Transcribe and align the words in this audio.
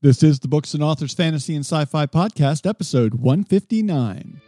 This 0.00 0.22
is 0.22 0.38
the 0.38 0.46
Books 0.46 0.74
and 0.74 0.82
Authors 0.82 1.12
Fantasy 1.12 1.56
and 1.56 1.64
Sci 1.64 1.84
Fi 1.86 2.06
Podcast, 2.06 2.68
episode 2.68 3.14
159. 3.14 4.40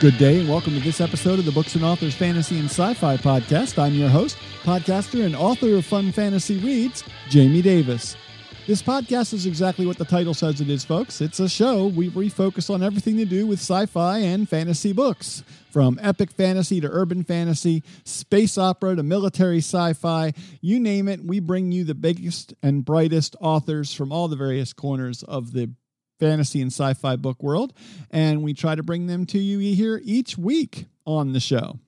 Good 0.00 0.18
day, 0.18 0.40
and 0.40 0.48
welcome 0.48 0.74
to 0.74 0.80
this 0.80 1.00
episode 1.00 1.38
of 1.38 1.44
the 1.44 1.52
Books 1.52 1.76
and 1.76 1.84
Authors 1.84 2.16
Fantasy 2.16 2.58
and 2.58 2.68
Sci 2.68 2.94
Fi 2.94 3.16
Podcast. 3.18 3.80
I'm 3.80 3.94
your 3.94 4.08
host, 4.08 4.36
podcaster, 4.64 5.24
and 5.24 5.36
author 5.36 5.76
of 5.76 5.86
Fun 5.86 6.10
Fantasy 6.10 6.58
Reads, 6.58 7.04
Jamie 7.28 7.62
Davis. 7.62 8.16
This 8.66 8.82
podcast 8.82 9.32
is 9.32 9.46
exactly 9.46 9.86
what 9.86 9.96
the 9.96 10.04
title 10.04 10.34
says 10.34 10.60
it 10.60 10.68
is, 10.68 10.84
folks. 10.84 11.20
It's 11.20 11.38
a 11.38 11.48
show 11.48 11.86
we 11.86 12.10
refocus 12.10 12.68
on 12.68 12.82
everything 12.82 13.16
to 13.18 13.24
do 13.24 13.46
with 13.46 13.60
sci 13.60 13.86
fi 13.86 14.18
and 14.18 14.48
fantasy 14.48 14.92
books. 14.92 15.44
From 15.70 16.00
epic 16.02 16.32
fantasy 16.32 16.80
to 16.80 16.88
urban 16.90 17.22
fantasy, 17.22 17.84
space 18.02 18.58
opera 18.58 18.96
to 18.96 19.04
military 19.04 19.58
sci 19.58 19.92
fi, 19.92 20.32
you 20.60 20.80
name 20.80 21.06
it, 21.06 21.24
we 21.24 21.38
bring 21.38 21.70
you 21.70 21.84
the 21.84 21.94
biggest 21.94 22.54
and 22.60 22.84
brightest 22.84 23.36
authors 23.40 23.94
from 23.94 24.10
all 24.10 24.26
the 24.26 24.34
various 24.34 24.72
corners 24.72 25.22
of 25.22 25.52
the 25.52 25.70
fantasy 26.18 26.60
and 26.60 26.72
sci 26.72 26.92
fi 26.94 27.14
book 27.14 27.40
world, 27.44 27.72
and 28.10 28.42
we 28.42 28.52
try 28.52 28.74
to 28.74 28.82
bring 28.82 29.06
them 29.06 29.26
to 29.26 29.38
you 29.38 29.60
here 29.60 30.00
each 30.02 30.36
week 30.36 30.86
on 31.06 31.32
the 31.32 31.40
show. 31.40 31.78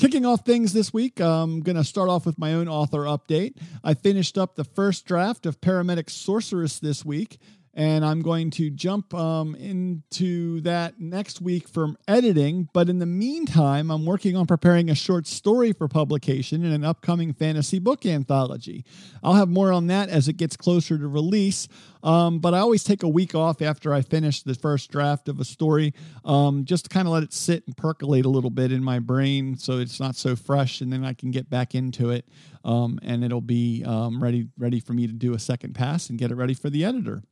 Kicking 0.00 0.24
off 0.24 0.46
things 0.46 0.72
this 0.72 0.94
week, 0.94 1.20
I'm 1.20 1.60
going 1.60 1.76
to 1.76 1.84
start 1.84 2.08
off 2.08 2.24
with 2.24 2.38
my 2.38 2.54
own 2.54 2.68
author 2.68 3.00
update. 3.00 3.58
I 3.84 3.92
finished 3.92 4.38
up 4.38 4.56
the 4.56 4.64
first 4.64 5.04
draft 5.04 5.44
of 5.44 5.60
Paramedic 5.60 6.08
Sorceress 6.08 6.78
this 6.78 7.04
week 7.04 7.36
and 7.74 8.04
I'm 8.04 8.20
going 8.20 8.50
to 8.52 8.70
jump 8.70 9.14
um, 9.14 9.54
into 9.54 10.60
that 10.62 11.00
next 11.00 11.40
week 11.40 11.68
from 11.68 11.96
editing. 12.08 12.68
But 12.72 12.88
in 12.88 12.98
the 12.98 13.06
meantime, 13.06 13.90
I'm 13.90 14.04
working 14.04 14.36
on 14.36 14.46
preparing 14.46 14.90
a 14.90 14.94
short 14.94 15.26
story 15.26 15.72
for 15.72 15.86
publication 15.86 16.64
in 16.64 16.72
an 16.72 16.84
upcoming 16.84 17.32
fantasy 17.32 17.78
book 17.78 18.04
anthology. 18.04 18.84
I'll 19.22 19.34
have 19.34 19.48
more 19.48 19.72
on 19.72 19.86
that 19.86 20.08
as 20.08 20.26
it 20.26 20.36
gets 20.36 20.56
closer 20.56 20.98
to 20.98 21.06
release. 21.06 21.68
Um, 22.02 22.38
but 22.38 22.54
I 22.54 22.58
always 22.58 22.82
take 22.82 23.02
a 23.02 23.08
week 23.08 23.34
off 23.34 23.60
after 23.60 23.92
I 23.92 24.00
finish 24.00 24.42
the 24.42 24.54
first 24.54 24.90
draft 24.90 25.28
of 25.28 25.38
a 25.38 25.44
story, 25.44 25.92
um, 26.24 26.64
just 26.64 26.84
to 26.84 26.88
kind 26.88 27.06
of 27.06 27.12
let 27.12 27.22
it 27.22 27.32
sit 27.32 27.66
and 27.66 27.76
percolate 27.76 28.24
a 28.24 28.28
little 28.30 28.50
bit 28.50 28.72
in 28.72 28.82
my 28.82 28.98
brain, 28.98 29.56
so 29.56 29.78
it's 29.78 30.00
not 30.00 30.16
so 30.16 30.34
fresh, 30.34 30.80
and 30.80 30.92
then 30.92 31.04
I 31.04 31.12
can 31.12 31.30
get 31.30 31.50
back 31.50 31.74
into 31.74 32.10
it, 32.10 32.26
um, 32.64 32.98
and 33.02 33.22
it'll 33.22 33.42
be 33.42 33.84
um, 33.84 34.22
ready 34.22 34.48
ready 34.56 34.80
for 34.80 34.94
me 34.94 35.06
to 35.06 35.12
do 35.12 35.34
a 35.34 35.38
second 35.38 35.74
pass 35.74 36.08
and 36.08 36.18
get 36.18 36.30
it 36.30 36.36
ready 36.36 36.54
for 36.54 36.70
the 36.70 36.84
editor. 36.84 37.22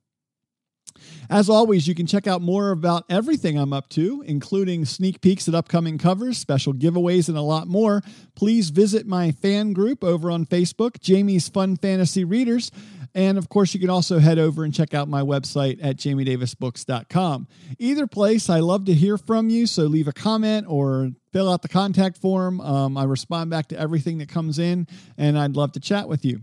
As 1.30 1.48
always, 1.48 1.86
you 1.86 1.94
can 1.94 2.06
check 2.06 2.26
out 2.26 2.40
more 2.40 2.70
about 2.70 3.04
everything 3.08 3.58
I'm 3.58 3.72
up 3.72 3.88
to, 3.90 4.22
including 4.26 4.84
sneak 4.84 5.20
peeks 5.20 5.48
at 5.48 5.54
upcoming 5.54 5.98
covers, 5.98 6.38
special 6.38 6.72
giveaways, 6.72 7.28
and 7.28 7.36
a 7.36 7.42
lot 7.42 7.68
more. 7.68 8.02
Please 8.34 8.70
visit 8.70 9.06
my 9.06 9.30
fan 9.30 9.72
group 9.72 10.02
over 10.02 10.30
on 10.30 10.46
Facebook, 10.46 11.00
Jamie's 11.00 11.48
Fun 11.48 11.76
Fantasy 11.76 12.24
Readers. 12.24 12.70
And 13.14 13.38
of 13.38 13.48
course, 13.48 13.74
you 13.74 13.80
can 13.80 13.90
also 13.90 14.18
head 14.18 14.38
over 14.38 14.64
and 14.64 14.72
check 14.72 14.94
out 14.94 15.08
my 15.08 15.22
website 15.22 15.78
at 15.82 15.96
jamiedavisbooks.com. 15.96 17.48
Either 17.78 18.06
place, 18.06 18.48
I 18.50 18.60
love 18.60 18.84
to 18.84 18.94
hear 18.94 19.18
from 19.18 19.50
you, 19.50 19.66
so 19.66 19.84
leave 19.84 20.08
a 20.08 20.12
comment 20.12 20.66
or 20.68 21.10
fill 21.32 21.50
out 21.50 21.62
the 21.62 21.68
contact 21.68 22.18
form. 22.18 22.60
Um, 22.60 22.96
I 22.96 23.04
respond 23.04 23.50
back 23.50 23.68
to 23.68 23.78
everything 23.78 24.18
that 24.18 24.28
comes 24.28 24.58
in, 24.58 24.86
and 25.16 25.38
I'd 25.38 25.56
love 25.56 25.72
to 25.72 25.80
chat 25.80 26.08
with 26.08 26.24
you. 26.24 26.42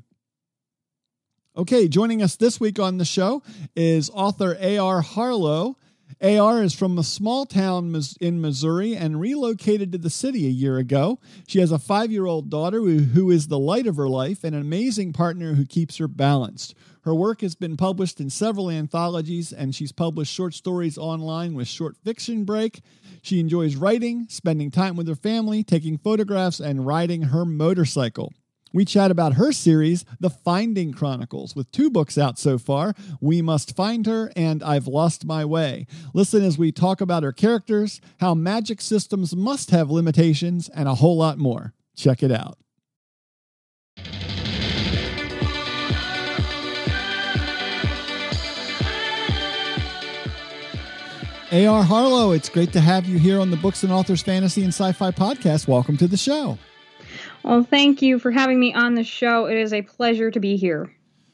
Okay, 1.57 1.87
joining 1.87 2.21
us 2.21 2.35
this 2.35 2.59
week 2.59 2.79
on 2.79 2.97
the 2.97 3.05
show 3.05 3.41
is 3.77 4.09
author 4.13 4.57
A.R. 4.59 4.99
Harlow. 4.99 5.77
AR 6.21 6.61
is 6.61 6.73
from 6.73 6.97
a 6.97 7.03
small 7.03 7.45
town 7.45 7.95
in 8.19 8.41
Missouri 8.41 8.93
and 8.93 9.21
relocated 9.21 9.93
to 9.93 9.97
the 9.97 10.09
city 10.09 10.45
a 10.47 10.49
year 10.49 10.77
ago. 10.77 11.17
She 11.47 11.59
has 11.59 11.71
a 11.71 11.79
five 11.79 12.11
year 12.11 12.25
old 12.25 12.49
daughter 12.49 12.81
who, 12.81 12.97
who 12.99 13.31
is 13.31 13.47
the 13.47 13.57
light 13.57 13.87
of 13.87 13.95
her 13.95 14.09
life 14.09 14.43
and 14.43 14.53
an 14.53 14.59
amazing 14.59 15.13
partner 15.13 15.53
who 15.53 15.65
keeps 15.65 15.95
her 15.95 16.09
balanced. 16.09 16.75
Her 17.03 17.15
work 17.15 17.39
has 17.39 17.55
been 17.55 17.77
published 17.77 18.19
in 18.19 18.29
several 18.29 18.69
anthologies, 18.69 19.53
and 19.53 19.73
she's 19.73 19.93
published 19.93 20.33
short 20.33 20.55
stories 20.55 20.97
online 20.97 21.53
with 21.53 21.69
Short 21.69 21.95
Fiction 22.03 22.43
Break. 22.43 22.81
She 23.21 23.39
enjoys 23.39 23.77
writing, 23.77 24.25
spending 24.27 24.71
time 24.71 24.97
with 24.97 25.07
her 25.07 25.15
family, 25.15 25.63
taking 25.63 25.99
photographs, 25.99 26.59
and 26.59 26.85
riding 26.85 27.21
her 27.21 27.45
motorcycle. 27.45 28.33
We 28.75 28.83
chat 28.83 29.09
about 29.09 29.35
her 29.35 29.53
series, 29.53 30.03
The 30.19 30.29
Finding 30.29 30.91
Chronicles, 30.91 31.55
with 31.55 31.71
two 31.71 31.89
books 31.89 32.17
out 32.17 32.37
so 32.37 32.57
far 32.57 32.93
We 33.21 33.41
Must 33.41 33.73
Find 33.73 34.05
Her 34.05 34.33
and 34.35 34.61
I've 34.61 34.85
Lost 34.85 35.23
My 35.23 35.45
Way. 35.45 35.87
Listen 36.13 36.43
as 36.43 36.57
we 36.57 36.73
talk 36.73 36.99
about 36.99 37.23
her 37.23 37.31
characters, 37.31 38.01
how 38.19 38.33
magic 38.33 38.81
systems 38.81 39.33
must 39.33 39.71
have 39.71 39.89
limitations, 39.89 40.67
and 40.67 40.89
a 40.89 40.95
whole 40.95 41.15
lot 41.15 41.37
more. 41.37 41.73
Check 41.95 42.21
it 42.21 42.33
out. 42.33 42.57
A.R. 51.53 51.83
Harlow, 51.83 52.33
it's 52.33 52.49
great 52.49 52.73
to 52.73 52.81
have 52.81 53.05
you 53.05 53.17
here 53.17 53.39
on 53.39 53.51
the 53.51 53.55
Books 53.55 53.83
and 53.83 53.93
Authors 53.93 54.21
Fantasy 54.21 54.63
and 54.63 54.73
Sci 54.73 54.91
Fi 54.91 55.11
podcast. 55.11 55.65
Welcome 55.65 55.95
to 55.95 56.09
the 56.09 56.17
show. 56.17 56.57
Well, 57.45 57.63
thank 57.63 58.01
you 58.01 58.17
for 58.17 58.31
having 58.31 58.59
me 58.59 58.73
on 58.73 58.95
the 58.95 59.03
show. 59.03 59.45
It 59.45 59.55
is 59.55 59.71
a 59.71 59.83
pleasure 59.83 60.31
to 60.31 60.39
be 60.39 60.57
here. 60.57 60.89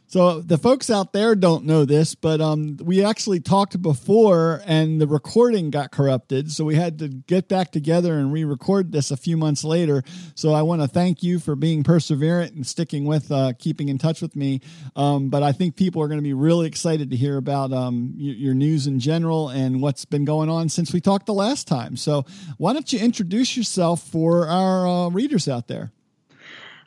So 0.07 0.41
the 0.41 0.57
folks 0.57 0.89
out 0.89 1.13
there 1.13 1.35
don't 1.35 1.63
know 1.63 1.85
this, 1.85 2.15
but 2.15 2.41
um, 2.41 2.75
we 2.83 3.05
actually 3.05 3.39
talked 3.39 3.81
before, 3.81 4.61
and 4.65 4.99
the 4.99 5.07
recording 5.07 5.69
got 5.69 5.91
corrupted, 5.91 6.51
so 6.51 6.65
we 6.65 6.75
had 6.75 6.99
to 6.99 7.07
get 7.07 7.47
back 7.47 7.71
together 7.71 8.17
and 8.17 8.33
re-record 8.33 8.91
this 8.91 9.11
a 9.11 9.15
few 9.15 9.37
months 9.37 9.63
later. 9.63 10.03
So 10.35 10.51
I 10.51 10.63
want 10.63 10.81
to 10.81 10.89
thank 10.89 11.23
you 11.23 11.39
for 11.39 11.55
being 11.55 11.81
perseverant 11.81 12.53
and 12.57 12.67
sticking 12.67 13.05
with, 13.05 13.31
uh, 13.31 13.53
keeping 13.57 13.87
in 13.87 13.97
touch 13.97 14.21
with 14.21 14.35
me. 14.35 14.59
Um, 14.97 15.29
but 15.29 15.43
I 15.43 15.53
think 15.53 15.77
people 15.77 16.01
are 16.01 16.09
going 16.09 16.19
to 16.19 16.23
be 16.23 16.33
really 16.33 16.67
excited 16.67 17.11
to 17.11 17.15
hear 17.15 17.37
about 17.37 17.71
um, 17.71 18.11
your, 18.17 18.53
news 18.53 18.87
in 18.87 18.99
general 18.99 19.47
and 19.47 19.81
what's 19.81 20.03
been 20.03 20.25
going 20.25 20.49
on 20.49 20.67
since 20.67 20.91
we 20.91 20.99
talked 20.99 21.25
the 21.25 21.33
last 21.33 21.69
time. 21.69 21.95
So 21.95 22.25
why 22.57 22.73
don't 22.73 22.91
you 22.91 22.99
introduce 22.99 23.55
yourself 23.55 24.03
for 24.03 24.49
our 24.49 24.85
uh, 24.85 25.07
readers 25.07 25.47
out 25.47 25.69
there? 25.69 25.93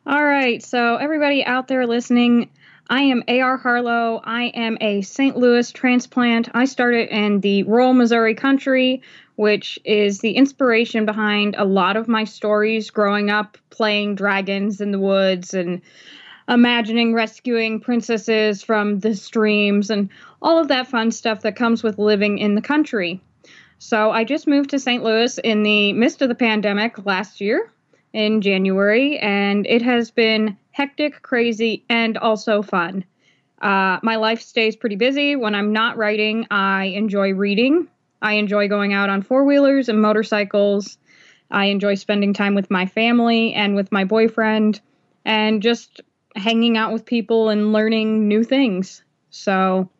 All 0.06 0.22
right, 0.22 0.62
so 0.62 0.97
everybody 0.97 1.47
out 1.47 1.66
there 1.66 1.87
listening. 1.87 2.50
I 2.91 3.04
am 3.04 3.22
A.R. 3.26 3.56
Harlow. 3.56 4.20
I 4.22 4.48
am 4.48 4.76
a 4.82 5.00
St. 5.00 5.34
Louis 5.34 5.72
transplant. 5.72 6.50
I 6.53 6.66
started 6.66 7.09
in 7.09 7.41
the 7.41 7.62
rural 7.62 7.94
Missouri 7.94 8.34
country, 8.34 9.00
which 9.37 9.78
is 9.82 10.20
the 10.20 10.32
inspiration 10.32 11.06
behind 11.06 11.54
a 11.56 11.65
lot 11.65 11.97
of 11.97 12.06
my 12.06 12.25
stories 12.25 12.91
growing 12.91 13.31
up 13.31 13.56
playing 13.70 14.16
dragons 14.16 14.82
in 14.82 14.91
the 14.91 14.98
woods 14.98 15.54
and 15.54 15.81
imagining 16.50 17.15
rescuing 17.15 17.81
princesses 17.81 18.62
from 18.62 18.98
the 18.98 19.15
streams 19.15 19.88
and 19.88 20.10
all 20.42 20.59
of 20.59 20.69
that 20.69 20.86
fun 20.86 21.12
stuff 21.12 21.41
that 21.41 21.56
comes 21.56 21.82
with 21.82 21.98
living 21.98 22.36
in 22.36 22.56
the 22.56 22.60
country. 22.60 23.22
So 23.78 24.10
I 24.10 24.25
just 24.25 24.47
moved 24.47 24.69
to 24.71 24.78
St. 24.78 25.03
Louis 25.03 25.38
in 25.38 25.62
the 25.62 25.94
midst 25.94 26.21
of 26.21 26.28
the 26.28 26.34
pandemic 26.34 27.06
last 27.06 27.41
year 27.41 27.71
in 28.15 28.41
January, 28.41 29.19
and 29.19 29.67
it 29.67 29.83
has 29.83 30.11
been 30.11 30.57
hectic, 30.71 31.21
crazy, 31.21 31.85
and 31.91 32.17
also 32.17 32.63
fun. 32.63 33.05
Uh, 33.61 33.99
my 34.03 34.17
life 34.17 34.41
stays 34.41 34.77
pretty 34.77 34.97
busy. 34.97 35.37
When 35.37 35.55
I'm 35.55 35.73
not 35.73 35.97
writing, 35.97 36.47
I 36.51 36.85
enjoy 36.85 37.35
reading. 37.35 37.89
I 38.23 38.35
enjoy 38.35 38.69
going 38.69 38.93
out 38.93 39.11
on 39.11 39.23
four 39.23 39.45
wheelers 39.45 39.89
and 39.89 40.01
motorcycles. 40.01 40.97
I 41.51 41.67
enjoy 41.67 41.97
spending 41.97 42.33
time 42.33 42.55
with 42.55 42.71
my 42.71 42.87
family 42.87 43.53
and 43.53 43.75
with 43.75 43.91
my 43.93 44.05
boyfriend 44.05 44.81
and 45.25 45.61
just 45.61 46.01
hanging 46.37 46.77
out 46.77 46.93
with 46.93 47.05
people 47.05 47.49
and 47.49 47.73
learning 47.73 48.29
new 48.29 48.45
things. 48.45 49.03
So 49.31 49.91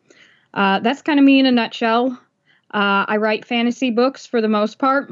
uh, 0.53 0.79
that's 0.79 1.01
kind 1.01 1.19
of 1.19 1.25
me 1.25 1.39
in 1.39 1.45
a 1.45 1.51
nutshell. 1.51 2.19
Uh, 2.73 3.05
I 3.07 3.17
write 3.17 3.45
fantasy 3.45 3.91
books 3.91 4.25
for 4.25 4.41
the 4.41 4.47
most 4.47 4.79
part. 4.79 5.11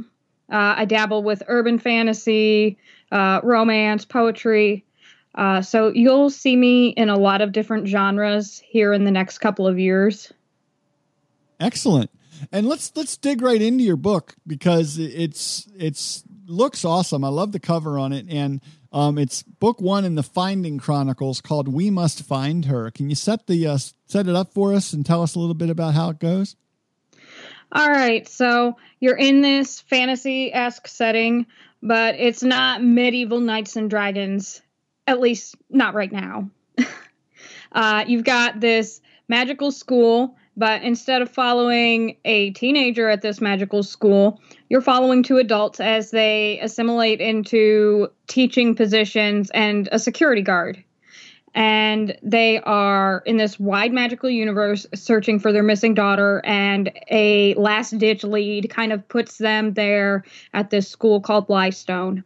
Uh, 0.51 0.75
I 0.77 0.85
dabble 0.85 1.23
with 1.23 1.43
urban 1.47 1.79
fantasy, 1.79 2.77
uh, 3.11 3.39
romance, 3.43 4.05
poetry, 4.05 4.85
uh, 5.35 5.61
so 5.61 5.91
you'll 5.93 6.29
see 6.29 6.55
me 6.55 6.89
in 6.89 7.09
a 7.09 7.17
lot 7.17 7.41
of 7.41 7.51
different 7.51 7.87
genres 7.87 8.59
here 8.59 8.93
in 8.93 9.03
the 9.03 9.11
next 9.11 9.39
couple 9.39 9.67
of 9.67 9.79
years. 9.79 10.31
Excellent. 11.59 12.11
And 12.51 12.67
let's 12.67 12.91
let's 12.95 13.17
dig 13.17 13.41
right 13.41 13.61
into 13.61 13.83
your 13.83 13.95
book 13.95 14.35
because 14.45 14.97
it's 14.97 15.67
it's 15.77 16.23
looks 16.45 16.83
awesome. 16.83 17.23
I 17.23 17.29
love 17.29 17.51
the 17.51 17.59
cover 17.59 17.97
on 17.97 18.11
it, 18.11 18.25
and 18.29 18.61
um, 18.91 19.17
it's 19.17 19.43
book 19.43 19.79
one 19.79 20.03
in 20.03 20.15
the 20.15 20.23
Finding 20.23 20.77
Chronicles 20.77 21.39
called 21.39 21.67
"We 21.67 21.89
Must 21.89 22.21
Find 22.23 22.65
Her." 22.65 22.91
Can 22.91 23.09
you 23.09 23.15
set 23.15 23.47
the 23.47 23.65
uh, 23.65 23.77
set 23.77 24.27
it 24.27 24.35
up 24.35 24.53
for 24.53 24.73
us 24.73 24.93
and 24.93 25.05
tell 25.05 25.23
us 25.23 25.35
a 25.35 25.39
little 25.39 25.53
bit 25.53 25.69
about 25.69 25.93
how 25.93 26.09
it 26.09 26.19
goes? 26.19 26.55
All 27.75 27.89
right, 27.89 28.27
so 28.27 28.77
you're 28.99 29.17
in 29.17 29.41
this 29.41 29.81
fantasy 29.81 30.53
esque 30.53 30.87
setting, 30.87 31.47
but 31.81 32.13
it's 32.19 32.43
not 32.43 32.83
medieval 32.83 33.39
knights 33.39 33.75
and 33.75 33.89
dragons 33.89 34.61
at 35.07 35.19
least 35.19 35.55
not 35.69 35.95
right 35.95 36.11
now. 36.11 36.49
uh, 37.71 38.05
you've 38.07 38.23
got 38.23 38.59
this 38.59 39.01
magical 39.27 39.71
school 39.71 40.37
But 40.55 40.83
instead 40.83 41.21
of 41.21 41.31
following 41.31 42.17
a 42.25 42.51
teenager 42.51 43.09
at 43.09 43.21
this 43.21 43.41
magical 43.41 43.81
school, 43.81 44.39
you're 44.69 44.81
following 44.81 45.23
two 45.23 45.37
adults 45.37 45.79
as 45.79 46.11
they 46.11 46.59
assimilate 46.59 47.21
into 47.21 48.09
teaching 48.27 48.75
positions 48.75 49.49
and 49.51 49.89
a 49.91 49.97
security 49.97 50.43
guard. 50.43 50.83
And 51.55 52.17
they 52.23 52.59
are 52.61 53.21
in 53.25 53.37
this 53.37 53.59
wide 53.59 53.93
magical 53.93 54.29
universe 54.29 54.87
searching 54.95 55.39
for 55.39 55.51
their 55.51 55.61
missing 55.63 55.93
daughter, 55.93 56.41
and 56.43 56.91
a 57.11 57.53
last 57.55 57.97
ditch 57.97 58.23
lead 58.23 58.69
kind 58.69 58.91
of 58.91 59.07
puts 59.07 59.37
them 59.37 59.73
there 59.73 60.23
at 60.53 60.71
this 60.71 60.89
school 60.89 61.21
called 61.21 61.47
Blystone. 61.47 62.23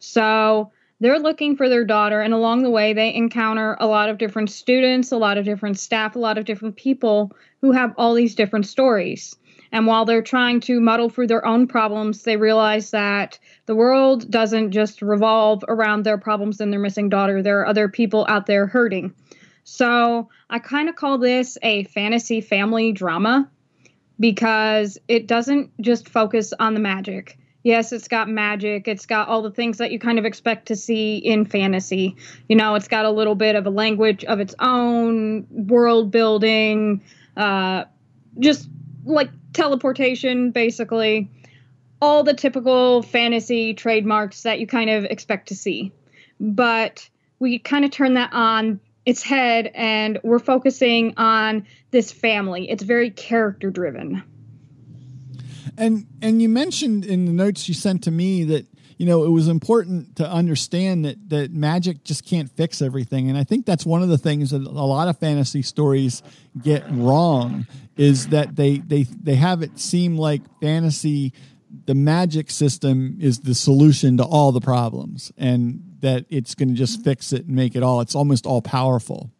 So 0.00 0.72
they're 0.98 1.18
looking 1.18 1.56
for 1.56 1.68
their 1.68 1.84
daughter, 1.84 2.20
and 2.20 2.34
along 2.34 2.62
the 2.62 2.70
way, 2.70 2.92
they 2.92 3.14
encounter 3.14 3.76
a 3.78 3.86
lot 3.86 4.08
of 4.08 4.18
different 4.18 4.50
students, 4.50 5.12
a 5.12 5.16
lot 5.16 5.38
of 5.38 5.44
different 5.44 5.78
staff, 5.78 6.16
a 6.16 6.18
lot 6.18 6.38
of 6.38 6.44
different 6.44 6.76
people 6.76 7.36
who 7.60 7.72
have 7.72 7.94
all 7.96 8.14
these 8.14 8.34
different 8.34 8.66
stories. 8.66 9.36
And 9.72 9.86
while 9.86 10.04
they're 10.04 10.22
trying 10.22 10.60
to 10.60 10.80
muddle 10.80 11.10
through 11.10 11.26
their 11.26 11.44
own 11.46 11.66
problems, 11.66 12.22
they 12.22 12.36
realize 12.36 12.90
that 12.90 13.38
the 13.66 13.74
world 13.74 14.30
doesn't 14.30 14.72
just 14.72 15.02
revolve 15.02 15.64
around 15.68 16.04
their 16.04 16.18
problems 16.18 16.60
and 16.60 16.72
their 16.72 16.80
missing 16.80 17.08
daughter. 17.08 17.42
There 17.42 17.60
are 17.60 17.66
other 17.66 17.88
people 17.88 18.26
out 18.28 18.46
there 18.46 18.66
hurting. 18.66 19.14
So 19.64 20.28
I 20.48 20.58
kind 20.58 20.88
of 20.88 20.96
call 20.96 21.18
this 21.18 21.58
a 21.62 21.84
fantasy 21.84 22.40
family 22.40 22.92
drama 22.92 23.50
because 24.18 24.98
it 25.08 25.26
doesn't 25.26 25.70
just 25.80 26.08
focus 26.08 26.52
on 26.58 26.74
the 26.74 26.80
magic 26.80 27.38
yes, 27.66 27.90
it's 27.92 28.06
got 28.06 28.28
magic. 28.28 28.86
It's 28.86 29.06
got 29.06 29.26
all 29.26 29.42
the 29.42 29.50
things 29.50 29.78
that 29.78 29.90
you 29.90 29.98
kind 29.98 30.20
of 30.20 30.24
expect 30.24 30.66
to 30.66 30.76
see 30.76 31.16
in 31.16 31.44
fantasy. 31.44 32.14
You 32.48 32.54
know, 32.54 32.76
it's 32.76 32.86
got 32.86 33.04
a 33.04 33.10
little 33.10 33.34
bit 33.34 33.56
of 33.56 33.66
a 33.66 33.70
language 33.70 34.24
of 34.24 34.38
its 34.38 34.54
own, 34.60 35.48
world 35.50 36.12
building, 36.12 37.02
uh, 37.36 37.86
just 38.38 38.68
like 39.04 39.30
teleportation, 39.56 40.50
basically. 40.50 41.30
All 42.00 42.22
the 42.22 42.34
typical 42.34 43.02
fantasy 43.02 43.74
trademarks 43.74 44.42
that 44.42 44.60
you 44.60 44.66
kind 44.66 44.90
of 44.90 45.04
expect 45.04 45.48
to 45.48 45.56
see. 45.56 45.92
But 46.38 47.08
we 47.38 47.58
kind 47.58 47.84
of 47.84 47.90
turn 47.90 48.14
that 48.14 48.32
on 48.32 48.80
its 49.06 49.22
head 49.22 49.70
and 49.74 50.18
we're 50.22 50.38
focusing 50.38 51.14
on 51.16 51.66
this 51.90 52.12
family. 52.12 52.68
It's 52.68 52.82
very 52.82 53.10
character 53.10 53.70
driven. 53.70 54.22
And 55.78 56.06
and 56.20 56.42
you 56.42 56.48
mentioned 56.48 57.04
in 57.04 57.24
the 57.26 57.32
notes 57.32 57.68
you 57.68 57.74
sent 57.74 58.02
to 58.04 58.10
me 58.10 58.44
that 58.44 58.66
you 58.98 59.06
know 59.06 59.24
it 59.24 59.28
was 59.28 59.48
important 59.48 60.16
to 60.16 60.28
understand 60.28 61.04
that 61.04 61.28
that 61.28 61.52
magic 61.52 62.02
just 62.04 62.24
can't 62.24 62.50
fix 62.50 62.80
everything 62.80 63.28
and 63.28 63.36
i 63.36 63.44
think 63.44 63.66
that's 63.66 63.84
one 63.84 64.02
of 64.02 64.08
the 64.08 64.16
things 64.16 64.50
that 64.50 64.62
a 64.62 64.70
lot 64.70 65.06
of 65.08 65.18
fantasy 65.18 65.60
stories 65.60 66.22
get 66.62 66.82
wrong 66.90 67.66
is 67.96 68.28
that 68.28 68.56
they 68.56 68.78
they 68.78 69.04
they 69.04 69.34
have 69.34 69.62
it 69.62 69.78
seem 69.78 70.16
like 70.16 70.42
fantasy 70.60 71.32
the 71.84 71.94
magic 71.94 72.50
system 72.50 73.16
is 73.20 73.40
the 73.40 73.54
solution 73.54 74.16
to 74.16 74.24
all 74.24 74.52
the 74.52 74.60
problems 74.60 75.32
and 75.36 75.82
that 76.00 76.24
it's 76.30 76.54
going 76.54 76.68
to 76.68 76.74
just 76.74 77.02
fix 77.02 77.32
it 77.32 77.46
and 77.46 77.54
make 77.54 77.74
it 77.74 77.82
all 77.82 78.00
it's 78.00 78.14
almost 78.14 78.46
all 78.46 78.62
powerful 78.62 79.30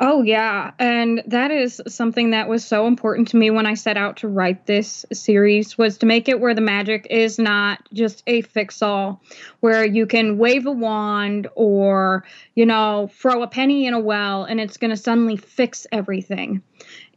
Oh, 0.00 0.22
yeah. 0.22 0.72
And 0.78 1.22
that 1.28 1.52
is 1.52 1.80
something 1.86 2.30
that 2.30 2.48
was 2.48 2.64
so 2.64 2.86
important 2.88 3.28
to 3.28 3.36
me 3.36 3.50
when 3.50 3.64
I 3.64 3.74
set 3.74 3.96
out 3.96 4.16
to 4.18 4.28
write 4.28 4.66
this 4.66 5.06
series 5.12 5.78
was 5.78 5.98
to 5.98 6.06
make 6.06 6.28
it 6.28 6.40
where 6.40 6.54
the 6.54 6.60
magic 6.60 7.06
is 7.10 7.38
not 7.38 7.78
just 7.92 8.24
a 8.26 8.42
fix 8.42 8.82
all, 8.82 9.22
where 9.60 9.84
you 9.84 10.06
can 10.06 10.36
wave 10.36 10.66
a 10.66 10.72
wand 10.72 11.46
or, 11.54 12.24
you 12.56 12.66
know, 12.66 13.08
throw 13.14 13.42
a 13.42 13.46
penny 13.46 13.86
in 13.86 13.94
a 13.94 14.00
well 14.00 14.42
and 14.44 14.60
it's 14.60 14.78
going 14.78 14.90
to 14.90 14.96
suddenly 14.96 15.36
fix 15.36 15.86
everything. 15.92 16.60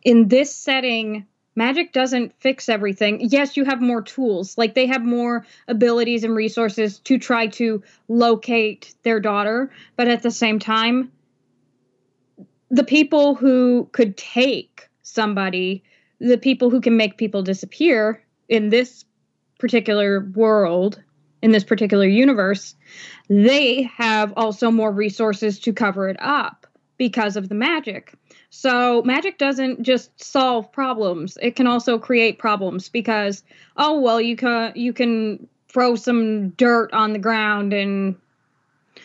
In 0.07 0.29
this 0.29 0.55
setting, 0.55 1.25
magic 1.57 1.91
doesn't 1.91 2.31
fix 2.39 2.69
everything. 2.69 3.19
Yes, 3.29 3.57
you 3.57 3.65
have 3.65 3.81
more 3.81 4.01
tools. 4.01 4.57
Like 4.57 4.73
they 4.73 4.85
have 4.85 5.03
more 5.03 5.45
abilities 5.67 6.23
and 6.23 6.33
resources 6.33 6.99
to 6.99 7.17
try 7.17 7.47
to 7.47 7.83
locate 8.07 8.95
their 9.03 9.19
daughter, 9.19 9.69
but 9.97 10.07
at 10.07 10.23
the 10.23 10.31
same 10.31 10.59
time, 10.59 11.11
the 12.69 12.85
people 12.85 13.35
who 13.35 13.89
could 13.91 14.15
take 14.15 14.87
somebody, 15.01 15.83
the 16.21 16.37
people 16.37 16.69
who 16.69 16.79
can 16.79 16.95
make 16.95 17.17
people 17.17 17.41
disappear 17.41 18.23
in 18.47 18.69
this 18.69 19.03
particular 19.59 20.21
world, 20.35 21.03
in 21.41 21.51
this 21.51 21.65
particular 21.65 22.07
universe, 22.07 22.75
they 23.27 23.81
have 23.81 24.31
also 24.37 24.71
more 24.71 24.93
resources 24.93 25.59
to 25.59 25.73
cover 25.73 26.07
it 26.07 26.15
up 26.21 26.65
because 26.97 27.35
of 27.35 27.49
the 27.49 27.55
magic. 27.55 28.13
So 28.49 29.01
magic 29.03 29.37
doesn't 29.37 29.83
just 29.83 30.23
solve 30.23 30.71
problems; 30.71 31.37
it 31.41 31.55
can 31.55 31.67
also 31.67 31.99
create 31.99 32.39
problems 32.39 32.89
because 32.89 33.43
oh 33.75 33.99
well, 33.99 34.21
you 34.21 34.35
can 34.35 34.73
you 34.75 34.93
can 34.93 35.47
throw 35.67 35.95
some 35.95 36.49
dirt 36.49 36.91
on 36.93 37.13
the 37.13 37.19
ground 37.19 37.73
and 37.73 38.15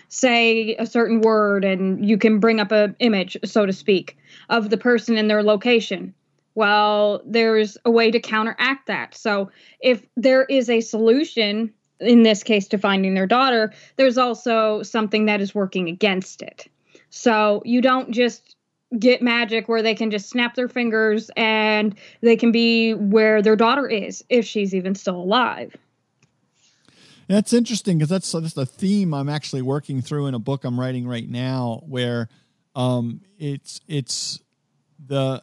say 0.09 0.75
a 0.77 0.87
certain 0.87 1.21
word 1.21 1.65
and 1.65 2.09
you 2.09 2.19
can 2.19 2.39
bring 2.39 2.61
up 2.61 2.71
an 2.71 2.94
image, 2.99 3.37
so 3.44 3.67
to 3.67 3.73
speak, 3.73 4.17
of 4.49 4.71
the 4.71 4.77
person 4.77 5.17
and 5.17 5.29
their 5.29 5.43
location. 5.43 6.15
Well, 6.55 7.23
there's 7.25 7.79
a 7.85 7.91
way 7.91 8.11
to 8.11 8.21
counteract 8.21 8.87
that. 8.87 9.15
So 9.15 9.50
if 9.81 10.06
there 10.17 10.44
is 10.44 10.69
a 10.69 10.83
solution, 10.83 11.73
in 11.99 12.23
this 12.23 12.43
case 12.43 12.69
to 12.69 12.79
finding 12.79 13.15
their 13.15 13.27
daughter, 13.27 13.73
there's 13.97 14.19
also 14.19 14.83
something 14.83 15.27
that 15.27 15.41
is 15.41 15.55
working 15.55 15.89
against 15.89 16.43
it. 16.43 16.69
So 17.09 17.62
you 17.65 17.81
don't 17.81 18.12
just 18.12 18.56
get 18.99 19.23
magic 19.23 19.69
where 19.69 19.83
they 19.83 19.94
can 19.94 20.11
just 20.11 20.29
snap 20.29 20.55
their 20.55 20.69
fingers 20.69 21.31
and 21.37 21.94
they 22.21 22.37
can 22.37 22.53
be 22.53 22.94
where 22.94 23.43
their 23.43 23.56
daughter 23.56 23.89
is 23.89 24.25
if 24.29 24.44
she's 24.44 24.75
even 24.75 24.94
still 24.94 25.17
alive. 25.17 25.75
That's 27.29 27.53
interesting 27.53 27.99
because 27.99 28.11
that's 28.11 28.31
just 28.31 28.59
a 28.59 28.67
theme 28.67 29.15
I'm 29.15 29.29
actually 29.29 29.62
working 29.62 30.03
through 30.03 30.27
in 30.27 30.35
a 30.35 30.39
book 30.39 30.65
I'm 30.65 30.79
writing 30.79 31.06
right 31.06 31.29
now, 31.29 31.83
where 31.87 32.29
um, 32.75 33.23
it's 33.39 33.81
it's 33.89 34.41
the 35.05 35.43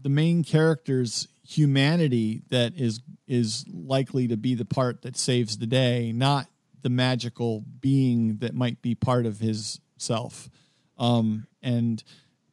the 0.00 0.08
main 0.08 0.44
character's 0.44 1.28
humanity 1.46 2.42
that 2.50 2.74
is 2.76 3.00
is 3.26 3.64
likely 3.72 4.28
to 4.28 4.36
be 4.36 4.54
the 4.54 4.64
part 4.64 5.02
that 5.02 5.16
saves 5.16 5.58
the 5.58 5.66
day, 5.66 6.12
not 6.12 6.48
the 6.82 6.90
magical 6.90 7.64
being 7.80 8.38
that 8.38 8.54
might 8.54 8.82
be 8.82 8.94
part 8.94 9.26
of 9.26 9.38
his 9.38 9.80
self. 9.96 10.50
Um, 10.98 11.46
and 11.62 12.02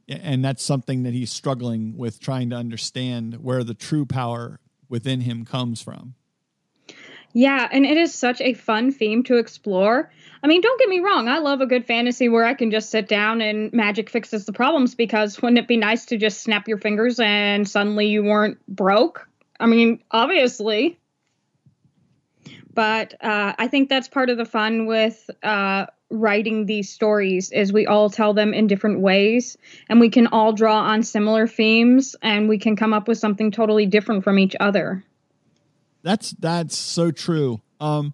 and 0.08 0.44
that's 0.44 0.64
something 0.64 1.04
that 1.04 1.14
he's 1.14 1.32
struggling 1.32 1.98
with 1.98 2.20
trying 2.20 2.50
to 2.50 2.56
understand 2.56 3.44
where 3.44 3.64
the 3.64 3.74
true 3.74 4.06
power 4.06 4.60
within 4.90 5.22
him 5.22 5.46
comes 5.46 5.82
from. 5.82 6.16
Yeah, 7.34 7.68
and 7.72 7.86
it 7.86 7.98
is 7.98 8.14
such 8.14 8.42
a 8.42 8.54
fun 8.54 8.92
theme 8.92 9.24
to 9.24 9.38
explore. 9.38 10.12
I 10.44 10.48
mean, 10.48 10.62
don't 10.62 10.80
get 10.80 10.90
me 10.90 11.00
wrong, 11.00 11.28
I 11.28 11.40
love 11.40 11.62
a 11.62 11.66
good 11.66 11.86
fantasy 11.86 12.30
where 12.30 12.46
I 12.46 12.54
can 12.54 12.70
just 12.70 12.90
sit 12.90 13.08
down 13.08 13.42
and 13.42 13.74
magic 13.74 14.10
fixes 14.10 14.46
the 14.46 14.54
problems 14.54 14.94
because 14.94 15.42
wouldn't 15.42 15.58
it 15.58 15.68
be 15.68 15.78
nice 15.78 16.06
to 16.08 16.18
just 16.18 16.42
snap 16.42 16.68
your 16.68 16.78
fingers 16.78 17.20
and 17.20 17.68
suddenly 17.68 18.08
you 18.08 18.24
weren't 18.24 18.64
broke? 18.68 19.28
I 19.60 19.66
mean, 19.66 20.04
obviously. 20.12 21.00
But 22.74 23.14
uh, 23.24 23.54
I 23.58 23.68
think 23.68 23.90
that's 23.90 24.08
part 24.08 24.30
of 24.30 24.38
the 24.38 24.46
fun 24.46 24.86
with 24.86 25.30
uh, 25.44 25.86
writing 26.10 26.66
these 26.66 26.90
stories 26.90 27.52
is 27.52 27.74
we 27.74 27.86
all 27.86 28.10
tell 28.10 28.34
them 28.34 28.54
in 28.54 28.68
different 28.68 29.02
ways 29.02 29.58
and 29.90 30.00
we 30.00 30.10
can 30.10 30.28
all 30.28 30.54
draw 30.54 30.80
on 30.80 31.04
similar 31.04 31.48
themes 31.48 32.16
and 32.22 32.48
we 32.48 32.58
can 32.58 32.76
come 32.76 32.94
up 32.94 33.08
with 33.08 33.18
something 33.18 33.52
totally 33.52 33.86
different 33.86 34.24
from 34.24 34.40
each 34.40 34.56
other. 34.60 35.04
That's 36.04 36.32
that's 36.32 36.78
so 36.78 37.12
true. 37.12 37.62
Um, 37.80 38.14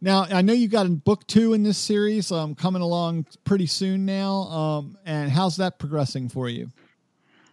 now 0.00 0.22
I 0.22 0.42
know 0.42 0.52
you 0.52 0.68
got 0.68 0.86
a 0.86 0.90
book 0.90 1.26
two 1.26 1.52
in 1.52 1.62
this 1.62 1.78
series 1.78 2.32
um, 2.32 2.54
coming 2.54 2.82
along 2.82 3.26
pretty 3.44 3.66
soon 3.66 4.06
now. 4.06 4.42
Um, 4.42 4.98
and 5.04 5.30
how's 5.30 5.56
that 5.56 5.78
progressing 5.78 6.28
for 6.28 6.48
you? 6.48 6.72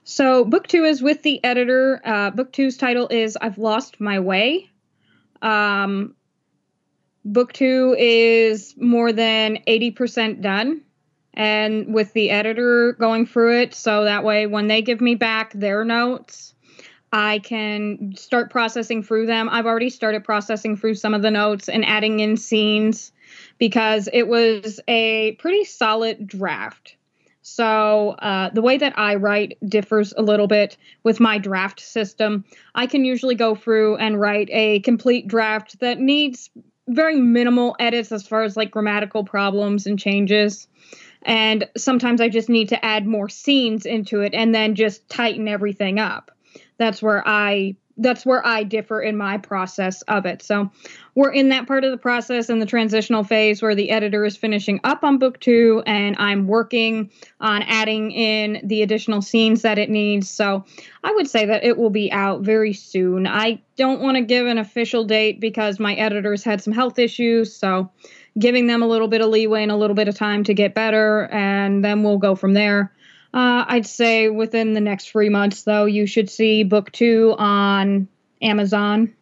So 0.05 0.43
book 0.43 0.67
two 0.67 0.83
is 0.83 1.01
with 1.01 1.21
the 1.23 1.43
editor. 1.43 2.01
Uh, 2.03 2.29
book 2.31 2.51
two's 2.51 2.77
title 2.77 3.07
is 3.09 3.37
"I've 3.39 3.57
Lost 3.57 3.99
My 3.99 4.19
Way." 4.19 4.69
Um, 5.41 6.15
book 7.25 7.53
two 7.53 7.95
is 7.97 8.75
more 8.77 9.11
than 9.11 9.59
eighty 9.67 9.91
percent 9.91 10.41
done, 10.41 10.81
and 11.33 11.93
with 11.93 12.13
the 12.13 12.29
editor 12.29 12.93
going 12.93 13.25
through 13.25 13.61
it, 13.61 13.73
so 13.73 14.03
that 14.03 14.23
way 14.23 14.47
when 14.47 14.67
they 14.67 14.81
give 14.81 15.01
me 15.01 15.15
back 15.15 15.53
their 15.53 15.83
notes 15.83 16.53
I 17.13 17.39
can 17.39 18.15
start 18.15 18.49
processing 18.49 19.03
through 19.03 19.27
them. 19.27 19.47
I've 19.47 19.67
already 19.67 19.91
started 19.91 20.23
processing 20.23 20.75
through 20.75 20.95
some 20.95 21.13
of 21.13 21.21
the 21.21 21.29
notes 21.29 21.69
and 21.69 21.85
adding 21.85 22.21
in 22.21 22.37
scenes 22.37 23.11
because 23.59 24.09
it 24.11 24.27
was 24.27 24.79
a 24.87 25.33
pretty 25.33 25.63
solid 25.63 26.25
draft. 26.25 26.97
So, 27.43 28.11
uh, 28.11 28.49
the 28.49 28.63
way 28.63 28.77
that 28.77 28.97
I 28.97 29.15
write 29.15 29.59
differs 29.67 30.13
a 30.17 30.23
little 30.23 30.47
bit 30.47 30.75
with 31.03 31.19
my 31.19 31.37
draft 31.37 31.81
system. 31.81 32.45
I 32.73 32.87
can 32.87 33.05
usually 33.05 33.35
go 33.35 33.53
through 33.53 33.97
and 33.97 34.19
write 34.19 34.49
a 34.51 34.79
complete 34.79 35.27
draft 35.27 35.81
that 35.81 35.99
needs 35.99 36.49
very 36.87 37.15
minimal 37.15 37.75
edits 37.79 38.11
as 38.11 38.27
far 38.27 38.43
as 38.43 38.57
like 38.57 38.71
grammatical 38.71 39.23
problems 39.23 39.85
and 39.87 39.99
changes. 39.99 40.67
And 41.23 41.67
sometimes 41.77 42.19
I 42.19 42.29
just 42.29 42.49
need 42.49 42.69
to 42.69 42.85
add 42.85 43.07
more 43.07 43.29
scenes 43.29 43.85
into 43.85 44.21
it 44.21 44.33
and 44.33 44.53
then 44.53 44.75
just 44.75 45.07
tighten 45.09 45.47
everything 45.47 45.99
up. 45.99 46.31
That's 46.77 47.01
where 47.01 47.25
I 47.25 47.75
that's 47.97 48.25
where 48.25 48.45
I 48.45 48.63
differ 48.63 49.01
in 49.01 49.17
my 49.17 49.37
process 49.37 50.01
of 50.03 50.25
it. 50.25 50.41
So 50.41 50.71
we're 51.15 51.31
in 51.31 51.49
that 51.49 51.67
part 51.67 51.83
of 51.83 51.91
the 51.91 51.97
process 51.97 52.49
in 52.49 52.59
the 52.59 52.65
transitional 52.65 53.23
phase 53.23 53.61
where 53.61 53.75
the 53.75 53.91
editor 53.91 54.25
is 54.25 54.35
finishing 54.35 54.79
up 54.83 55.03
on 55.03 55.19
book 55.19 55.39
two 55.39 55.83
and 55.85 56.15
I'm 56.17 56.47
working 56.47 57.11
on 57.39 57.61
adding 57.63 58.11
in 58.11 58.61
the 58.63 58.81
additional 58.81 59.21
scenes 59.21 59.61
that 59.61 59.77
it 59.77 59.89
needs. 59.89 60.29
So 60.29 60.65
I 61.03 61.11
would 61.11 61.29
say 61.29 61.45
that 61.45 61.63
it 61.63 61.77
will 61.77 61.91
be 61.91 62.11
out 62.11 62.41
very 62.41 62.73
soon. 62.73 63.27
I 63.27 63.61
don't 63.75 64.01
want 64.01 64.17
to 64.17 64.23
give 64.23 64.47
an 64.47 64.57
official 64.57 65.03
date 65.03 65.39
because 65.39 65.79
my 65.79 65.93
editors 65.93 66.43
had 66.43 66.61
some 66.61 66.73
health 66.73 66.97
issues. 66.97 67.55
So 67.55 67.91
giving 68.39 68.67
them 68.67 68.81
a 68.81 68.87
little 68.87 69.07
bit 69.07 69.21
of 69.21 69.29
leeway 69.29 69.61
and 69.61 69.71
a 69.71 69.75
little 69.75 69.95
bit 69.95 70.07
of 70.07 70.15
time 70.15 70.43
to 70.43 70.53
get 70.53 70.73
better, 70.73 71.27
and 71.31 71.85
then 71.85 72.03
we'll 72.03 72.17
go 72.17 72.33
from 72.33 72.53
there. 72.53 72.91
Uh, 73.33 73.65
I'd 73.67 73.87
say 73.87 74.29
within 74.29 74.73
the 74.73 74.81
next 74.81 75.09
three 75.09 75.29
months, 75.29 75.63
though, 75.63 75.85
you 75.85 76.05
should 76.05 76.29
see 76.29 76.63
book 76.63 76.91
two 76.91 77.33
on 77.37 78.07
Amazon. 78.41 79.13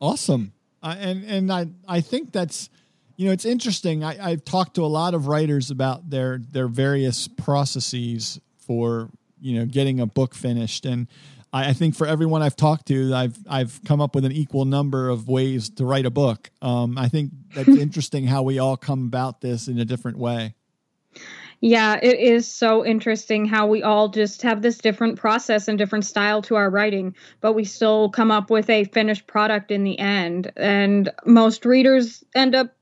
Awesome, 0.00 0.52
uh, 0.82 0.96
and 0.98 1.24
and 1.24 1.50
I 1.50 1.68
I 1.88 2.02
think 2.02 2.32
that's 2.32 2.68
you 3.16 3.26
know 3.26 3.32
it's 3.32 3.46
interesting. 3.46 4.04
I, 4.04 4.32
I've 4.32 4.44
talked 4.44 4.74
to 4.74 4.84
a 4.84 4.86
lot 4.86 5.14
of 5.14 5.28
writers 5.28 5.70
about 5.70 6.10
their 6.10 6.38
their 6.38 6.68
various 6.68 7.26
processes 7.26 8.38
for 8.58 9.08
you 9.40 9.58
know 9.58 9.64
getting 9.64 9.98
a 9.98 10.06
book 10.06 10.34
finished, 10.34 10.84
and 10.84 11.06
I, 11.54 11.70
I 11.70 11.72
think 11.72 11.94
for 11.94 12.06
everyone 12.06 12.42
I've 12.42 12.56
talked 12.56 12.86
to, 12.88 13.14
I've 13.14 13.38
I've 13.48 13.80
come 13.86 14.02
up 14.02 14.14
with 14.14 14.26
an 14.26 14.32
equal 14.32 14.66
number 14.66 15.08
of 15.08 15.26
ways 15.26 15.70
to 15.70 15.86
write 15.86 16.04
a 16.04 16.10
book. 16.10 16.50
Um, 16.60 16.98
I 16.98 17.08
think 17.08 17.30
that's 17.54 17.68
interesting 17.68 18.26
how 18.26 18.42
we 18.42 18.58
all 18.58 18.76
come 18.76 19.06
about 19.06 19.40
this 19.40 19.68
in 19.68 19.78
a 19.78 19.86
different 19.86 20.18
way. 20.18 20.54
Yeah, 21.60 21.98
it 22.02 22.18
is 22.18 22.46
so 22.46 22.84
interesting 22.84 23.46
how 23.46 23.66
we 23.66 23.82
all 23.82 24.08
just 24.08 24.42
have 24.42 24.62
this 24.62 24.78
different 24.78 25.18
process 25.18 25.68
and 25.68 25.78
different 25.78 26.04
style 26.04 26.42
to 26.42 26.56
our 26.56 26.68
writing, 26.68 27.14
but 27.40 27.54
we 27.54 27.64
still 27.64 28.10
come 28.10 28.30
up 28.30 28.50
with 28.50 28.68
a 28.68 28.84
finished 28.84 29.26
product 29.26 29.70
in 29.70 29.82
the 29.82 29.98
end. 29.98 30.52
And 30.56 31.10
most 31.24 31.64
readers 31.64 32.22
end 32.34 32.54
up 32.54 32.74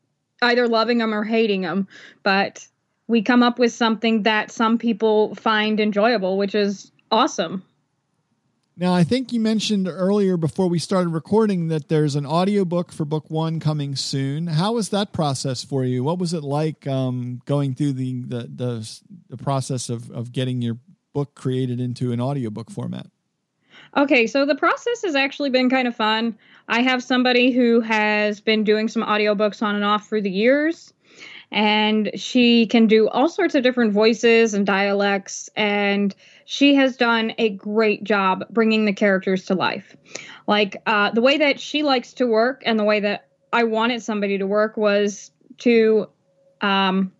either 0.42 0.66
loving 0.66 0.98
them 0.98 1.14
or 1.14 1.22
hating 1.22 1.62
them, 1.62 1.86
but 2.22 2.66
we 3.06 3.22
come 3.22 3.42
up 3.42 3.58
with 3.58 3.72
something 3.72 4.24
that 4.24 4.50
some 4.50 4.78
people 4.78 5.34
find 5.36 5.78
enjoyable, 5.78 6.36
which 6.36 6.54
is 6.54 6.90
awesome. 7.10 7.62
Now, 8.76 8.92
I 8.92 9.04
think 9.04 9.32
you 9.32 9.38
mentioned 9.38 9.86
earlier 9.86 10.36
before 10.36 10.68
we 10.68 10.80
started 10.80 11.10
recording 11.10 11.68
that 11.68 11.88
there's 11.88 12.16
an 12.16 12.26
audiobook 12.26 12.90
for 12.90 13.04
book 13.04 13.30
one 13.30 13.60
coming 13.60 13.94
soon. 13.94 14.48
How 14.48 14.72
was 14.72 14.88
that 14.88 15.12
process 15.12 15.62
for 15.62 15.84
you? 15.84 16.02
What 16.02 16.18
was 16.18 16.34
it 16.34 16.42
like 16.42 16.84
um, 16.88 17.40
going 17.44 17.74
through 17.76 17.92
the, 17.92 18.22
the, 18.22 18.50
the, 18.52 19.00
the, 19.28 19.36
process 19.36 19.90
of, 19.90 20.10
of 20.10 20.32
getting 20.32 20.60
your 20.60 20.76
book 21.12 21.36
created 21.36 21.78
into 21.78 22.10
an 22.10 22.20
audiobook 22.20 22.68
format? 22.68 23.06
Okay, 23.96 24.26
so 24.26 24.44
the 24.44 24.56
process 24.56 25.02
has 25.02 25.14
actually 25.14 25.50
been 25.50 25.70
kind 25.70 25.86
of 25.86 25.94
fun. 25.94 26.36
I 26.66 26.82
have 26.82 27.00
somebody 27.00 27.52
who 27.52 27.80
has 27.80 28.40
been 28.40 28.64
doing 28.64 28.88
some 28.88 29.04
audiobooks 29.04 29.62
on 29.62 29.76
and 29.76 29.84
off 29.84 30.08
for 30.08 30.20
the 30.20 30.30
years 30.30 30.92
and 31.54 32.10
she 32.16 32.66
can 32.66 32.88
do 32.88 33.08
all 33.08 33.28
sorts 33.28 33.54
of 33.54 33.62
different 33.62 33.92
voices 33.92 34.54
and 34.54 34.66
dialects 34.66 35.48
and 35.54 36.14
she 36.44 36.74
has 36.74 36.96
done 36.96 37.32
a 37.38 37.50
great 37.50 38.04
job 38.04 38.44
bringing 38.50 38.84
the 38.84 38.92
characters 38.92 39.46
to 39.46 39.54
life. 39.54 39.96
Like 40.46 40.76
uh, 40.86 41.10
the 41.10 41.22
way 41.22 41.38
that 41.38 41.60
she 41.60 41.82
likes 41.82 42.12
to 42.14 42.26
work 42.26 42.62
and 42.66 42.78
the 42.78 42.84
way 42.84 43.00
that 43.00 43.28
i 43.52 43.64
wanted 43.64 44.02
somebody 44.02 44.38
to 44.38 44.46
work 44.46 44.76
was 44.76 45.30
to 45.58 46.08
um, 46.60 47.12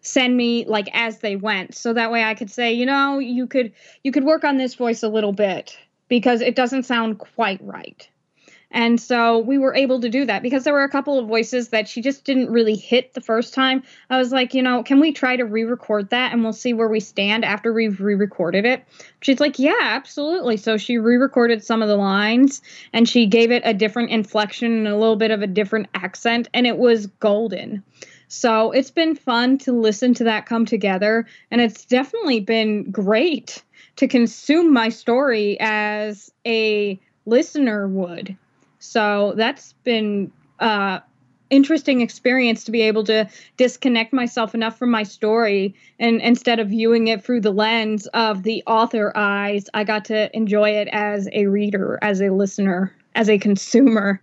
send 0.00 0.36
me 0.36 0.64
like 0.66 0.88
as 0.94 1.18
they 1.18 1.36
went. 1.36 1.74
So 1.74 1.92
that 1.92 2.10
way 2.10 2.24
i 2.24 2.34
could 2.34 2.50
say 2.50 2.72
you 2.72 2.86
know 2.86 3.18
you 3.18 3.46
could 3.46 3.72
you 4.02 4.12
could 4.12 4.24
work 4.24 4.44
on 4.44 4.56
this 4.56 4.74
voice 4.74 5.02
a 5.02 5.08
little 5.08 5.32
bit 5.32 5.78
because 6.08 6.40
it 6.40 6.56
doesn't 6.56 6.84
sound 6.84 7.18
quite 7.18 7.60
right 7.62 8.08
and 8.70 9.00
so 9.00 9.38
we 9.38 9.56
were 9.56 9.74
able 9.74 10.00
to 10.00 10.10
do 10.10 10.26
that 10.26 10.42
because 10.42 10.64
there 10.64 10.74
were 10.74 10.84
a 10.84 10.90
couple 10.90 11.18
of 11.18 11.26
voices 11.26 11.70
that 11.70 11.88
she 11.88 12.02
just 12.02 12.24
didn't 12.24 12.50
really 12.50 12.74
hit 12.74 13.14
the 13.14 13.20
first 13.22 13.54
time. 13.54 13.82
I 14.10 14.18
was 14.18 14.30
like, 14.30 14.52
you 14.52 14.62
know, 14.62 14.82
can 14.82 15.00
we 15.00 15.12
try 15.12 15.36
to 15.36 15.44
re 15.44 15.64
record 15.64 16.10
that 16.10 16.32
and 16.32 16.42
we'll 16.42 16.52
see 16.52 16.74
where 16.74 16.88
we 16.88 17.00
stand 17.00 17.46
after 17.46 17.72
we've 17.72 17.98
re 17.98 18.14
recorded 18.14 18.66
it? 18.66 18.84
She's 19.22 19.40
like, 19.40 19.58
yeah, 19.58 19.72
absolutely. 19.80 20.58
So 20.58 20.76
she 20.76 20.98
re 20.98 21.16
recorded 21.16 21.64
some 21.64 21.80
of 21.80 21.88
the 21.88 21.96
lines 21.96 22.60
and 22.92 23.08
she 23.08 23.26
gave 23.26 23.50
it 23.50 23.62
a 23.64 23.72
different 23.72 24.10
inflection 24.10 24.70
and 24.70 24.88
a 24.88 24.96
little 24.96 25.16
bit 25.16 25.30
of 25.30 25.40
a 25.40 25.46
different 25.46 25.88
accent, 25.94 26.48
and 26.52 26.66
it 26.66 26.76
was 26.76 27.06
golden. 27.06 27.82
So 28.28 28.72
it's 28.72 28.90
been 28.90 29.16
fun 29.16 29.56
to 29.58 29.72
listen 29.72 30.12
to 30.14 30.24
that 30.24 30.44
come 30.44 30.66
together, 30.66 31.26
and 31.50 31.62
it's 31.62 31.86
definitely 31.86 32.40
been 32.40 32.90
great 32.90 33.62
to 33.96 34.06
consume 34.06 34.74
my 34.74 34.90
story 34.90 35.56
as 35.58 36.30
a 36.46 37.00
listener 37.24 37.88
would 37.88 38.36
so 38.88 39.34
that's 39.36 39.74
been 39.84 40.32
uh 40.60 40.98
interesting 41.50 42.02
experience 42.02 42.64
to 42.64 42.70
be 42.70 42.82
able 42.82 43.04
to 43.04 43.26
disconnect 43.56 44.12
myself 44.12 44.54
enough 44.54 44.78
from 44.78 44.90
my 44.90 45.02
story 45.02 45.74
and 45.98 46.20
instead 46.20 46.58
of 46.60 46.68
viewing 46.68 47.08
it 47.08 47.24
through 47.24 47.40
the 47.40 47.50
lens 47.50 48.06
of 48.08 48.42
the 48.42 48.62
author 48.66 49.12
eyes 49.16 49.64
i 49.72 49.82
got 49.82 50.04
to 50.04 50.34
enjoy 50.36 50.70
it 50.70 50.88
as 50.92 51.28
a 51.32 51.46
reader 51.46 51.98
as 52.02 52.20
a 52.20 52.30
listener 52.30 52.94
as 53.18 53.28
a 53.28 53.38
consumer. 53.38 54.22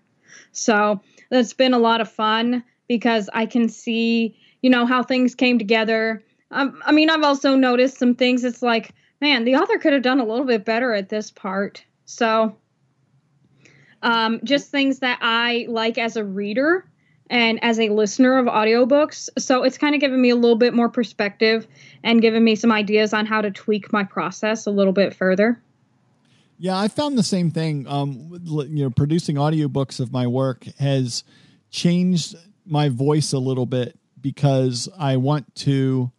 So 0.53 1.01
that's 1.29 1.53
been 1.53 1.73
a 1.73 1.79
lot 1.79 2.01
of 2.01 2.09
fun 2.09 2.63
because 2.87 3.29
i 3.33 3.45
can 3.45 3.67
see 3.67 4.37
you 4.61 4.69
know 4.69 4.85
how 4.85 5.03
things 5.03 5.35
came 5.35 5.59
together. 5.59 6.23
Um, 6.51 6.81
i 6.85 6.91
mean 6.91 7.09
i've 7.09 7.23
also 7.23 7.55
noticed 7.55 7.97
some 7.97 8.15
things. 8.15 8.43
It's 8.43 8.61
like 8.61 8.93
man 9.21 9.43
the 9.43 9.55
author 9.55 9.77
could 9.77 9.93
have 9.93 10.01
done 10.01 10.19
a 10.19 10.25
little 10.25 10.45
bit 10.45 10.65
better 10.65 10.93
at 10.93 11.09
this 11.09 11.29
part. 11.29 11.83
So 12.05 12.55
um, 14.05 14.39
just 14.43 14.69
things 14.69 14.99
that 14.99 15.17
I 15.21 15.65
like 15.67 15.97
as 15.97 16.15
a 16.15 16.23
reader 16.23 16.85
and 17.29 17.61
as 17.63 17.79
a 17.79 17.89
listener 17.89 18.37
of 18.37 18.45
audiobooks. 18.45 19.29
So 19.39 19.63
it's 19.63 19.79
kind 19.79 19.95
of 19.95 19.99
given 19.99 20.21
me 20.21 20.29
a 20.29 20.35
little 20.35 20.57
bit 20.57 20.75
more 20.75 20.89
perspective 20.89 21.67
and 22.03 22.21
given 22.21 22.43
me 22.43 22.55
some 22.55 22.71
ideas 22.71 23.13
on 23.13 23.25
how 23.25 23.41
to 23.41 23.49
tweak 23.49 23.91
my 23.91 24.03
process 24.03 24.67
a 24.67 24.71
little 24.71 24.93
bit 24.93 25.15
further. 25.15 25.59
Yeah, 26.59 26.77
I 26.77 26.87
found 26.87 27.17
the 27.17 27.23
same 27.23 27.49
thing. 27.49 27.87
Um, 27.87 28.39
you 28.45 28.83
know, 28.83 28.91
producing 28.91 29.37
audiobooks 29.37 29.99
of 29.99 30.13
my 30.13 30.27
work 30.27 30.65
has 30.77 31.23
changed 31.71 32.35
my 32.63 32.89
voice 32.89 33.33
a 33.33 33.39
little 33.39 33.65
bit 33.65 33.97
because 34.21 34.87
I 34.97 35.17
want 35.17 35.53
to 35.55 36.11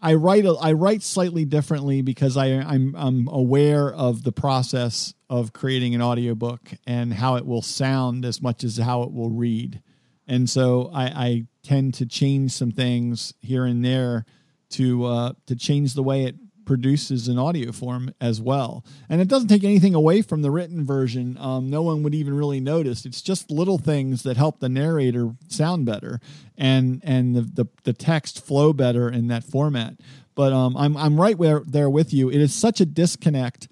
I 0.00 0.14
write 0.14 0.44
I 0.60 0.72
write 0.72 1.02
slightly 1.02 1.44
differently 1.44 2.02
because 2.02 2.36
I 2.36 2.46
I'm 2.46 2.94
I'm 2.96 3.28
aware 3.28 3.92
of 3.92 4.22
the 4.22 4.32
process 4.32 5.14
of 5.28 5.52
creating 5.52 5.94
an 5.94 6.02
audiobook 6.02 6.70
and 6.86 7.12
how 7.14 7.36
it 7.36 7.46
will 7.46 7.62
sound 7.62 8.24
as 8.24 8.40
much 8.40 8.64
as 8.64 8.76
how 8.76 9.02
it 9.02 9.12
will 9.12 9.30
read. 9.30 9.82
And 10.26 10.48
so 10.48 10.90
I, 10.92 11.04
I 11.04 11.46
tend 11.62 11.94
to 11.94 12.06
change 12.06 12.52
some 12.52 12.70
things 12.70 13.34
here 13.40 13.64
and 13.64 13.84
there 13.84 14.24
to 14.70 15.04
uh, 15.04 15.32
to 15.46 15.56
change 15.56 15.94
the 15.94 16.02
way 16.02 16.24
it 16.24 16.36
produces 16.68 17.28
an 17.28 17.38
audio 17.38 17.72
form 17.72 18.14
as 18.20 18.42
well. 18.42 18.84
And 19.08 19.22
it 19.22 19.26
doesn't 19.26 19.48
take 19.48 19.64
anything 19.64 19.94
away 19.94 20.20
from 20.20 20.42
the 20.42 20.50
written 20.50 20.84
version. 20.84 21.38
Um, 21.38 21.70
no 21.70 21.80
one 21.80 22.02
would 22.02 22.14
even 22.14 22.36
really 22.36 22.60
notice. 22.60 23.06
It's 23.06 23.22
just 23.22 23.50
little 23.50 23.78
things 23.78 24.22
that 24.24 24.36
help 24.36 24.60
the 24.60 24.68
narrator 24.68 25.30
sound 25.48 25.86
better 25.86 26.20
and 26.58 27.00
and 27.02 27.34
the 27.34 27.40
the, 27.40 27.66
the 27.84 27.92
text 27.94 28.44
flow 28.44 28.74
better 28.74 29.08
in 29.08 29.28
that 29.28 29.44
format. 29.44 29.94
But 30.34 30.52
um, 30.52 30.76
I'm 30.76 30.94
I'm 30.96 31.18
right 31.18 31.38
where 31.38 31.62
there 31.66 31.88
with 31.88 32.12
you. 32.12 32.28
It 32.28 32.40
is 32.40 32.52
such 32.52 32.82
a 32.82 32.86
disconnect 32.86 33.66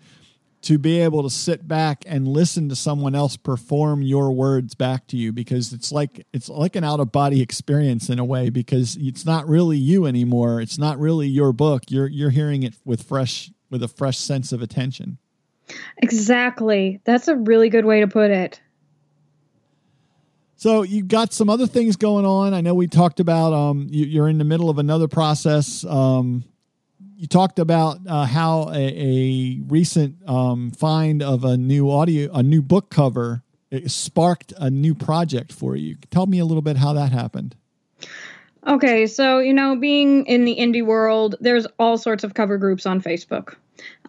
to 0.66 0.78
be 0.78 0.98
able 0.98 1.22
to 1.22 1.30
sit 1.30 1.68
back 1.68 2.02
and 2.08 2.26
listen 2.26 2.68
to 2.68 2.74
someone 2.74 3.14
else 3.14 3.36
perform 3.36 4.02
your 4.02 4.32
words 4.32 4.74
back 4.74 5.06
to 5.06 5.16
you 5.16 5.32
because 5.32 5.72
it's 5.72 5.92
like 5.92 6.26
it's 6.32 6.48
like 6.48 6.74
an 6.74 6.82
out 6.82 6.98
of 6.98 7.12
body 7.12 7.40
experience 7.40 8.10
in 8.10 8.18
a 8.18 8.24
way 8.24 8.50
because 8.50 8.96
it's 9.00 9.24
not 9.24 9.48
really 9.48 9.78
you 9.78 10.06
anymore. 10.06 10.60
It's 10.60 10.76
not 10.76 10.98
really 10.98 11.28
your 11.28 11.52
book. 11.52 11.84
You're 11.88 12.08
you're 12.08 12.30
hearing 12.30 12.64
it 12.64 12.74
with 12.84 13.04
fresh 13.04 13.52
with 13.70 13.80
a 13.84 13.86
fresh 13.86 14.18
sense 14.18 14.50
of 14.50 14.60
attention. 14.60 15.18
Exactly. 15.98 17.00
That's 17.04 17.28
a 17.28 17.36
really 17.36 17.68
good 17.68 17.84
way 17.84 18.00
to 18.00 18.08
put 18.08 18.32
it. 18.32 18.60
So 20.56 20.82
you 20.82 21.04
got 21.04 21.32
some 21.32 21.48
other 21.48 21.68
things 21.68 21.94
going 21.94 22.26
on. 22.26 22.54
I 22.54 22.60
know 22.60 22.74
we 22.74 22.88
talked 22.88 23.20
about 23.20 23.52
um 23.52 23.86
you, 23.88 24.20
are 24.20 24.28
in 24.28 24.38
the 24.38 24.44
middle 24.44 24.68
of 24.68 24.78
another 24.78 25.06
process 25.06 25.84
um 25.84 26.42
you 27.16 27.26
talked 27.26 27.58
about 27.58 27.98
uh, 28.06 28.26
how 28.26 28.68
a, 28.70 28.74
a 28.74 29.60
recent 29.66 30.16
um, 30.28 30.70
find 30.70 31.22
of 31.22 31.44
a 31.44 31.56
new 31.56 31.90
audio, 31.90 32.30
a 32.32 32.42
new 32.42 32.62
book 32.62 32.90
cover, 32.90 33.42
sparked 33.86 34.52
a 34.58 34.70
new 34.70 34.94
project 34.94 35.52
for 35.52 35.76
you. 35.76 35.96
Tell 36.10 36.26
me 36.26 36.38
a 36.38 36.44
little 36.44 36.62
bit 36.62 36.76
how 36.76 36.92
that 36.92 37.12
happened. 37.12 37.56
Okay, 38.66 39.06
so 39.06 39.38
you 39.38 39.54
know, 39.54 39.76
being 39.76 40.26
in 40.26 40.44
the 40.44 40.56
indie 40.56 40.84
world, 40.84 41.36
there's 41.40 41.66
all 41.78 41.96
sorts 41.96 42.24
of 42.24 42.34
cover 42.34 42.58
groups 42.58 42.84
on 42.84 43.00
Facebook. 43.00 43.54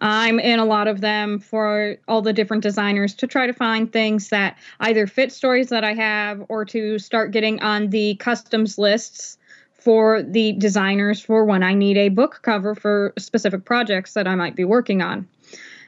I'm 0.00 0.40
in 0.40 0.58
a 0.58 0.64
lot 0.64 0.88
of 0.88 1.00
them 1.00 1.38
for 1.38 1.96
all 2.08 2.22
the 2.22 2.32
different 2.32 2.62
designers 2.62 3.14
to 3.16 3.26
try 3.26 3.46
to 3.46 3.52
find 3.52 3.92
things 3.92 4.30
that 4.30 4.58
either 4.80 5.06
fit 5.06 5.30
stories 5.30 5.68
that 5.68 5.84
I 5.84 5.94
have 5.94 6.44
or 6.48 6.64
to 6.66 6.98
start 6.98 7.32
getting 7.32 7.60
on 7.60 7.90
the 7.90 8.16
customs 8.16 8.78
lists 8.78 9.38
for 9.78 10.22
the 10.22 10.52
designers 10.52 11.20
for 11.20 11.44
when 11.44 11.62
I 11.62 11.74
need 11.74 11.96
a 11.96 12.08
book 12.08 12.40
cover 12.42 12.74
for 12.74 13.14
specific 13.16 13.64
projects 13.64 14.14
that 14.14 14.26
I 14.26 14.34
might 14.34 14.56
be 14.56 14.64
working 14.64 15.02
on. 15.02 15.28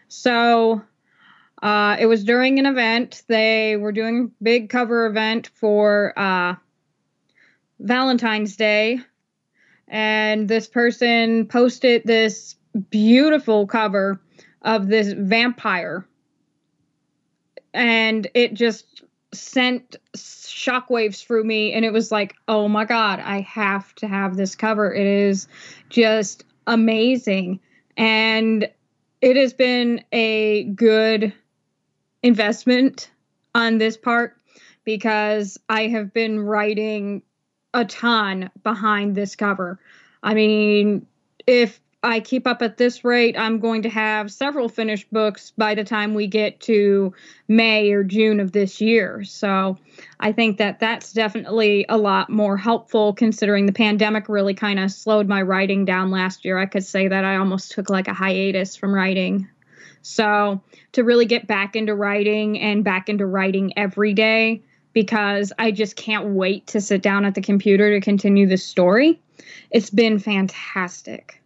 So 0.08 0.82
uh, 1.62 1.96
it 1.98 2.06
was 2.06 2.24
during 2.24 2.58
an 2.58 2.66
event. 2.66 3.22
They 3.26 3.76
were 3.76 3.92
doing 3.92 4.32
a 4.40 4.44
big 4.44 4.70
cover 4.70 5.06
event 5.06 5.50
for 5.54 6.18
uh, 6.18 6.54
Valentine's 7.80 8.56
Day. 8.56 9.00
And 9.88 10.48
this 10.48 10.68
person 10.68 11.46
posted 11.46 12.02
this 12.04 12.54
beautiful 12.90 13.66
cover 13.66 14.20
of 14.62 14.86
this 14.86 15.12
vampire. 15.12 16.06
And 17.74 18.28
it 18.34 18.54
just 18.54 19.02
sent 19.32 19.96
shockwaves 20.16 21.24
through 21.24 21.44
me. 21.44 21.72
And 21.72 21.84
it 21.84 21.92
was 21.92 22.10
like, 22.10 22.34
oh 22.48 22.68
my 22.68 22.84
God, 22.84 23.20
I 23.20 23.40
have 23.40 23.94
to 23.96 24.08
have 24.08 24.36
this 24.36 24.54
cover. 24.54 24.92
It 24.92 25.06
is 25.06 25.48
just 25.88 26.44
amazing. 26.66 27.60
And 27.96 28.68
it 29.20 29.36
has 29.36 29.52
been 29.52 30.04
a 30.12 30.64
good 30.64 31.32
investment 32.22 33.10
on 33.54 33.78
this 33.78 33.96
part 33.96 34.36
because 34.84 35.58
I 35.68 35.88
have 35.88 36.12
been 36.12 36.40
writing 36.40 37.22
a 37.74 37.84
ton 37.84 38.50
behind 38.62 39.14
this 39.14 39.36
cover. 39.36 39.78
I 40.22 40.34
mean, 40.34 41.06
if 41.46 41.80
I 42.02 42.20
keep 42.20 42.46
up 42.46 42.62
at 42.62 42.78
this 42.78 43.04
rate, 43.04 43.38
I'm 43.38 43.58
going 43.58 43.82
to 43.82 43.90
have 43.90 44.32
several 44.32 44.70
finished 44.70 45.12
books 45.12 45.52
by 45.58 45.74
the 45.74 45.84
time 45.84 46.14
we 46.14 46.26
get 46.26 46.58
to 46.60 47.12
May 47.46 47.92
or 47.92 48.04
June 48.04 48.40
of 48.40 48.52
this 48.52 48.80
year. 48.80 49.22
So 49.24 49.76
I 50.18 50.32
think 50.32 50.56
that 50.58 50.80
that's 50.80 51.12
definitely 51.12 51.84
a 51.90 51.98
lot 51.98 52.30
more 52.30 52.56
helpful 52.56 53.12
considering 53.12 53.66
the 53.66 53.72
pandemic 53.72 54.30
really 54.30 54.54
kind 54.54 54.80
of 54.80 54.90
slowed 54.90 55.28
my 55.28 55.42
writing 55.42 55.84
down 55.84 56.10
last 56.10 56.42
year. 56.42 56.58
I 56.58 56.64
could 56.64 56.86
say 56.86 57.06
that 57.06 57.24
I 57.24 57.36
almost 57.36 57.72
took 57.72 57.90
like 57.90 58.08
a 58.08 58.14
hiatus 58.14 58.76
from 58.76 58.94
writing. 58.94 59.46
So 60.00 60.62
to 60.92 61.04
really 61.04 61.26
get 61.26 61.46
back 61.46 61.76
into 61.76 61.94
writing 61.94 62.58
and 62.58 62.82
back 62.82 63.10
into 63.10 63.26
writing 63.26 63.74
every 63.76 64.14
day 64.14 64.62
because 64.94 65.52
I 65.58 65.70
just 65.70 65.96
can't 65.96 66.28
wait 66.28 66.68
to 66.68 66.80
sit 66.80 67.02
down 67.02 67.26
at 67.26 67.34
the 67.34 67.42
computer 67.42 67.90
to 67.90 68.00
continue 68.00 68.46
the 68.46 68.56
story. 68.56 69.20
It's 69.70 69.90
been 69.90 70.18
fantastic 70.18 71.39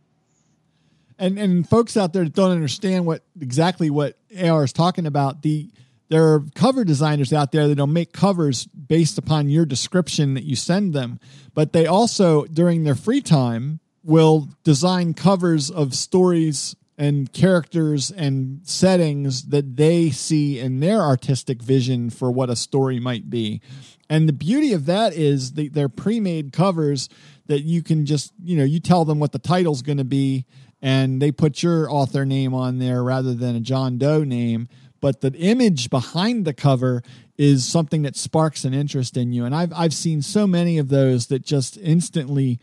and 1.18 1.38
and 1.38 1.68
folks 1.68 1.96
out 1.96 2.12
there 2.12 2.24
that 2.24 2.34
don't 2.34 2.50
understand 2.50 3.06
what 3.06 3.24
exactly 3.40 3.90
what 3.90 4.18
AR 4.40 4.64
is 4.64 4.72
talking 4.72 5.06
about, 5.06 5.42
the 5.42 5.70
there 6.08 6.34
are 6.34 6.44
cover 6.54 6.84
designers 6.84 7.32
out 7.32 7.50
there 7.50 7.66
that 7.66 7.76
don't 7.76 7.92
make 7.92 8.12
covers 8.12 8.66
based 8.66 9.18
upon 9.18 9.48
your 9.48 9.64
description 9.64 10.34
that 10.34 10.44
you 10.44 10.54
send 10.54 10.92
them, 10.92 11.18
but 11.54 11.72
they 11.72 11.86
also 11.86 12.44
during 12.44 12.84
their 12.84 12.94
free 12.94 13.20
time 13.20 13.80
will 14.02 14.48
design 14.64 15.14
covers 15.14 15.70
of 15.70 15.94
stories 15.94 16.76
and 16.96 17.32
characters 17.32 18.10
and 18.10 18.60
settings 18.64 19.46
that 19.46 19.76
they 19.76 20.10
see 20.10 20.60
in 20.60 20.80
their 20.80 21.00
artistic 21.00 21.60
vision 21.60 22.10
for 22.10 22.30
what 22.30 22.50
a 22.50 22.56
story 22.56 23.00
might 23.00 23.28
be. 23.28 23.60
And 24.08 24.28
the 24.28 24.32
beauty 24.32 24.72
of 24.72 24.86
that 24.86 25.14
is 25.14 25.52
they, 25.52 25.68
they're 25.68 25.88
pre-made 25.88 26.52
covers 26.52 27.08
that 27.46 27.62
you 27.62 27.82
can 27.82 28.06
just, 28.06 28.32
you 28.42 28.56
know, 28.56 28.64
you 28.64 28.78
tell 28.78 29.04
them 29.04 29.18
what 29.18 29.32
the 29.32 29.38
title's 29.38 29.82
going 29.82 29.98
to 29.98 30.04
be 30.04 30.44
and 30.84 31.22
they 31.22 31.32
put 31.32 31.62
your 31.62 31.90
author 31.90 32.26
name 32.26 32.52
on 32.52 32.78
there 32.78 33.02
rather 33.02 33.32
than 33.32 33.56
a 33.56 33.60
John 33.60 33.96
Doe 33.96 34.22
name. 34.22 34.68
But 35.00 35.22
the 35.22 35.32
image 35.32 35.88
behind 35.88 36.44
the 36.44 36.52
cover 36.52 37.02
is 37.38 37.64
something 37.64 38.02
that 38.02 38.16
sparks 38.16 38.66
an 38.66 38.74
interest 38.74 39.16
in 39.16 39.32
you. 39.32 39.46
And 39.46 39.54
I've 39.54 39.72
I've 39.72 39.94
seen 39.94 40.20
so 40.20 40.46
many 40.46 40.76
of 40.76 40.88
those 40.88 41.28
that 41.28 41.42
just 41.42 41.78
instantly 41.78 42.60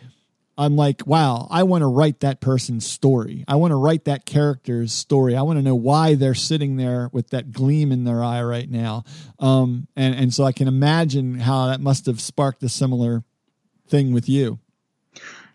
I'm 0.55 0.75
like, 0.75 1.07
wow, 1.07 1.47
I 1.49 1.63
want 1.63 1.81
to 1.81 1.87
write 1.87 2.19
that 2.19 2.41
person's 2.41 2.85
story. 2.85 3.43
I 3.47 3.55
want 3.55 3.71
to 3.71 3.75
write 3.75 4.05
that 4.05 4.27
character's 4.27 4.93
story. 4.93 5.35
I 5.35 5.41
want 5.41 5.57
to 5.57 5.63
know 5.63 5.75
why 5.75 6.13
they're 6.13 6.35
sitting 6.35 6.77
there 6.77 7.09
with 7.11 7.31
that 7.31 7.51
gleam 7.51 7.91
in 7.91 8.03
their 8.03 8.23
eye 8.23 8.43
right 8.43 8.69
now. 8.69 9.03
Um, 9.39 9.87
and, 9.95 10.13
and 10.13 10.33
so 10.33 10.43
I 10.43 10.51
can 10.51 10.67
imagine 10.67 11.39
how 11.39 11.67
that 11.67 11.81
must 11.81 12.05
have 12.05 12.21
sparked 12.21 12.61
a 12.61 12.69
similar 12.69 13.23
thing 13.87 14.13
with 14.13 14.29
you. 14.29 14.59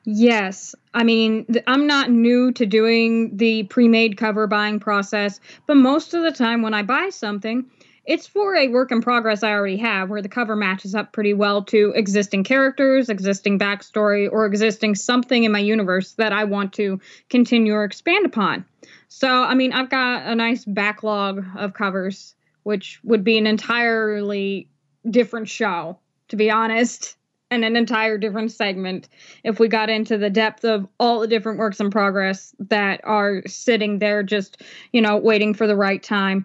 Yes. 0.09 0.73
I 0.95 1.03
mean, 1.03 1.47
I'm 1.67 1.89
not 1.89 2.13
new 2.13 2.53
to 2.53 2.65
doing 2.65 3.37
the 3.37 3.65
pre 3.65 3.89
made 3.89 4.17
cover 4.17 4.47
buying 4.47 4.79
process, 4.79 5.41
but 5.67 5.77
most 5.77 6.15
of 6.15 6.23
the 6.23 6.31
time 6.31 6.63
when 6.63 6.75
I 6.75 6.85
buy 6.85 7.09
something, 7.11 7.69
it's 8.05 8.29
for 8.29 8.55
a 8.55 8.69
work 8.69 8.93
in 8.93 9.03
progress 9.03 9.43
I 9.43 9.51
already 9.51 9.79
have 9.79 10.09
where 10.09 10.23
the 10.23 10.29
cover 10.29 10.55
matches 10.55 10.95
up 10.95 11.13
pretty 11.13 11.35
well 11.35 11.65
to 11.65 11.93
existing 11.97 12.45
characters, 12.45 13.09
existing 13.09 13.59
backstory, 13.59 14.31
or 14.31 14.47
existing 14.47 14.95
something 14.95 15.43
in 15.43 15.51
my 15.51 15.59
universe 15.59 16.13
that 16.13 16.33
I 16.33 16.45
want 16.45 16.73
to 16.75 17.01
continue 17.29 17.75
or 17.75 17.83
expand 17.83 18.27
upon. 18.27 18.65
So, 19.09 19.29
I 19.29 19.57
mean, 19.57 19.73
I've 19.73 19.91
got 19.91 20.25
a 20.25 20.37
nice 20.37 20.65
backlog 20.65 21.45
of 21.57 21.75
covers, 21.75 22.37
which 22.63 23.01
would 23.03 23.25
be 23.25 23.39
an 23.39 23.49
entirely 23.49 24.69
different 25.11 25.49
show, 25.49 25.99
to 26.29 26.37
be 26.37 26.49
honest 26.49 27.16
and 27.51 27.65
an 27.65 27.77
entire 27.77 28.19
different 28.19 28.51
segment 28.51 29.09
if 29.45 29.61
we 29.61 29.69
got 29.69 29.89
into 29.89 30.19
the 30.19 30.31
depth 30.31 30.65
of 30.65 30.87
all 30.99 31.21
the 31.21 31.29
different 31.29 31.59
works 31.59 31.81
in 31.81 31.91
progress 31.91 32.55
that 32.59 33.01
are 33.05 33.43
sitting 33.47 33.99
there 33.99 34.23
just, 34.23 34.63
you 34.93 35.01
know, 35.01 35.17
waiting 35.17 35.55
for 35.55 35.67
the 35.67 35.77
right 35.77 36.03
time. 36.03 36.45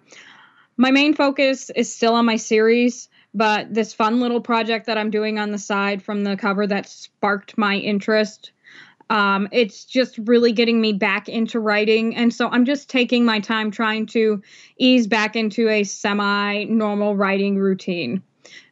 My 0.76 0.90
main 0.90 1.14
focus 1.14 1.70
is 1.70 1.94
still 1.94 2.14
on 2.14 2.24
my 2.24 2.36
series, 2.36 3.08
but 3.34 3.72
this 3.72 3.92
fun 3.92 4.20
little 4.20 4.40
project 4.40 4.86
that 4.86 4.98
I'm 4.98 5.10
doing 5.10 5.38
on 5.38 5.50
the 5.50 5.58
side 5.58 6.02
from 6.02 6.24
the 6.24 6.36
cover 6.36 6.66
that 6.66 6.88
sparked 6.88 7.58
my 7.58 7.76
interest. 7.76 8.52
Um, 9.10 9.48
it's 9.52 9.84
just 9.84 10.16
really 10.18 10.52
getting 10.52 10.80
me 10.80 10.92
back 10.92 11.28
into 11.28 11.60
writing. 11.60 12.16
And 12.16 12.32
so 12.32 12.48
I'm 12.48 12.64
just 12.64 12.88
taking 12.88 13.24
my 13.24 13.40
time 13.40 13.70
trying 13.70 14.06
to 14.06 14.40
ease 14.78 15.06
back 15.06 15.36
into 15.36 15.68
a 15.68 15.84
semi 15.84 16.64
normal 16.64 17.16
writing 17.16 17.58
routine 17.58 18.22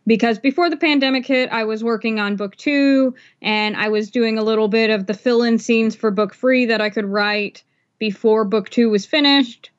because 0.06 0.38
before 0.38 0.70
the 0.70 0.76
pandemic 0.76 1.26
hit, 1.26 1.50
I 1.50 1.64
was 1.64 1.84
working 1.84 2.18
on 2.18 2.36
book 2.36 2.56
two 2.56 3.14
and 3.42 3.76
I 3.76 3.88
was 3.88 4.10
doing 4.10 4.38
a 4.38 4.42
little 4.42 4.68
bit 4.68 4.90
of 4.90 5.06
the 5.06 5.14
fill 5.14 5.42
in 5.42 5.58
scenes 5.58 5.94
for 5.94 6.10
book 6.10 6.34
three 6.34 6.66
that 6.66 6.80
I 6.80 6.90
could 6.90 7.04
write 7.04 7.62
before 7.98 8.44
book 8.44 8.70
two 8.70 8.90
was 8.90 9.06
finished. 9.06 9.70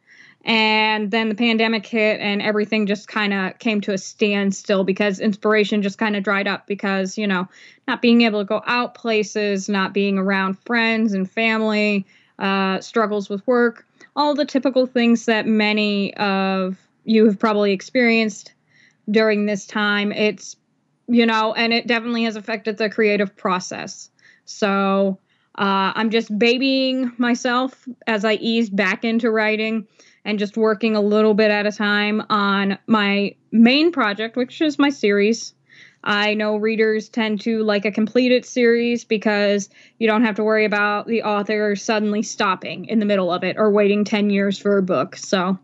And 0.44 1.12
then 1.12 1.30
the 1.30 1.36
pandemic 1.36 1.86
hit 1.86 2.20
and 2.20 2.42
everything 2.42 2.88
just 2.88 3.08
kind 3.08 3.34
of 3.34 3.60
came 3.60 3.80
to 3.82 3.94
a 3.94 3.98
standstill 3.98 4.84
because 4.84 5.20
inspiration 5.20 5.84
just 5.84 6.00
kind 6.00 6.16
of 6.16 6.24
dried 6.24 6.48
up 6.48 6.66
because, 6.66 7.18
you 7.18 7.28
know, 7.28 7.48
not 7.88 8.02
being 8.02 8.22
able 8.22 8.40
to 8.40 8.46
go 8.46 8.64
out 8.66 8.96
places, 8.96 9.70
not 9.70 9.94
being 9.94 10.18
around 10.18 10.58
friends 10.60 11.14
and 11.14 11.30
family, 11.30 12.08
uh, 12.40 12.80
struggles 12.82 13.30
with 13.30 13.46
work, 13.46 13.86
all 14.16 14.34
the 14.34 14.46
typical 14.46 14.88
things 14.88 15.26
that 15.26 15.46
many 15.46 16.14
of 16.16 16.78
you 17.06 17.26
have 17.26 17.38
probably 17.38 17.72
experienced 17.72 18.54
during 19.10 19.46
this 19.46 19.66
time. 19.66 20.12
It's, 20.12 20.56
you 21.08 21.26
know, 21.26 21.54
and 21.54 21.74
it 21.74 21.88
definitely 21.88 22.24
has 22.24 22.36
affected 22.36 22.78
the 22.78 22.90
creative 22.90 23.36
process. 23.36 24.10
So 24.46 25.20
uh, 25.58 25.92
I'm 25.96 26.10
just 26.10 26.38
babying 26.38 27.12
myself 27.18 27.88
as 28.08 28.24
I 28.26 28.34
ease 28.34 28.70
back 28.70 29.04
into 29.04 29.30
writing 29.30 29.88
and 30.24 30.40
just 30.40 30.56
working 30.56 30.96
a 30.96 31.02
little 31.02 31.34
bit 31.34 31.52
at 31.52 31.66
a 31.66 31.72
time 31.72 32.24
on 32.30 32.78
my 32.88 33.36
main 33.52 33.92
project, 33.92 34.36
which 34.36 34.62
is 34.62 34.80
my 34.80 34.90
series. 34.90 35.54
I 36.04 36.34
know 36.34 36.56
readers 36.58 37.10
tend 37.10 37.42
to 37.42 37.64
like 37.64 37.86
a 37.86 37.92
completed 37.92 38.46
series 38.46 39.04
because 39.04 39.70
you 40.00 40.08
don't 40.08 40.26
have 40.26 40.36
to 40.36 40.44
worry 40.44 40.66
about 40.66 41.06
the 41.06 41.24
author 41.24 41.76
suddenly 41.76 42.24
stopping 42.24 42.86
in 42.86 43.00
the 43.00 43.06
middle 43.06 43.32
of 43.32 43.44
it 43.44 43.58
or 43.58 43.70
waiting 43.72 44.04
10 44.04 44.30
years 44.30 44.58
for 44.58 44.78
a 44.78 44.84
book. 44.84 45.16
So 45.16 45.60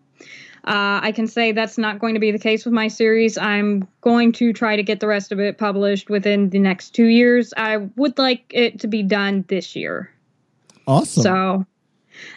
uh, 0.65 1.00
I 1.02 1.12
can 1.13 1.28
say 1.28 1.52
that's 1.52 1.78
not 1.78 2.00
going 2.00 2.13
to 2.13 2.20
be 2.20 2.32
the 2.32 2.39
case 2.39 2.65
with 2.65 2.74
my 2.74 2.88
series. 2.88 3.38
I'm 3.38 3.88
going 4.02 4.32
to 4.34 4.54
try 4.54 4.76
to 4.76 4.84
get 4.84 5.00
the 5.00 5.08
rest 5.08 5.32
of 5.32 5.39
it 5.39 5.58
published 5.58 6.10
within 6.10 6.50
the 6.50 6.60
next 6.60 6.91
two 6.91 7.06
years. 7.06 7.54
I 7.56 7.78
would 7.96 8.17
like 8.17 8.46
it 8.50 8.80
to 8.82 8.88
be 8.88 9.04
done 9.04 9.46
this 9.48 9.76
year. 9.76 10.12
Awesome. 10.88 11.24
So 11.24 11.65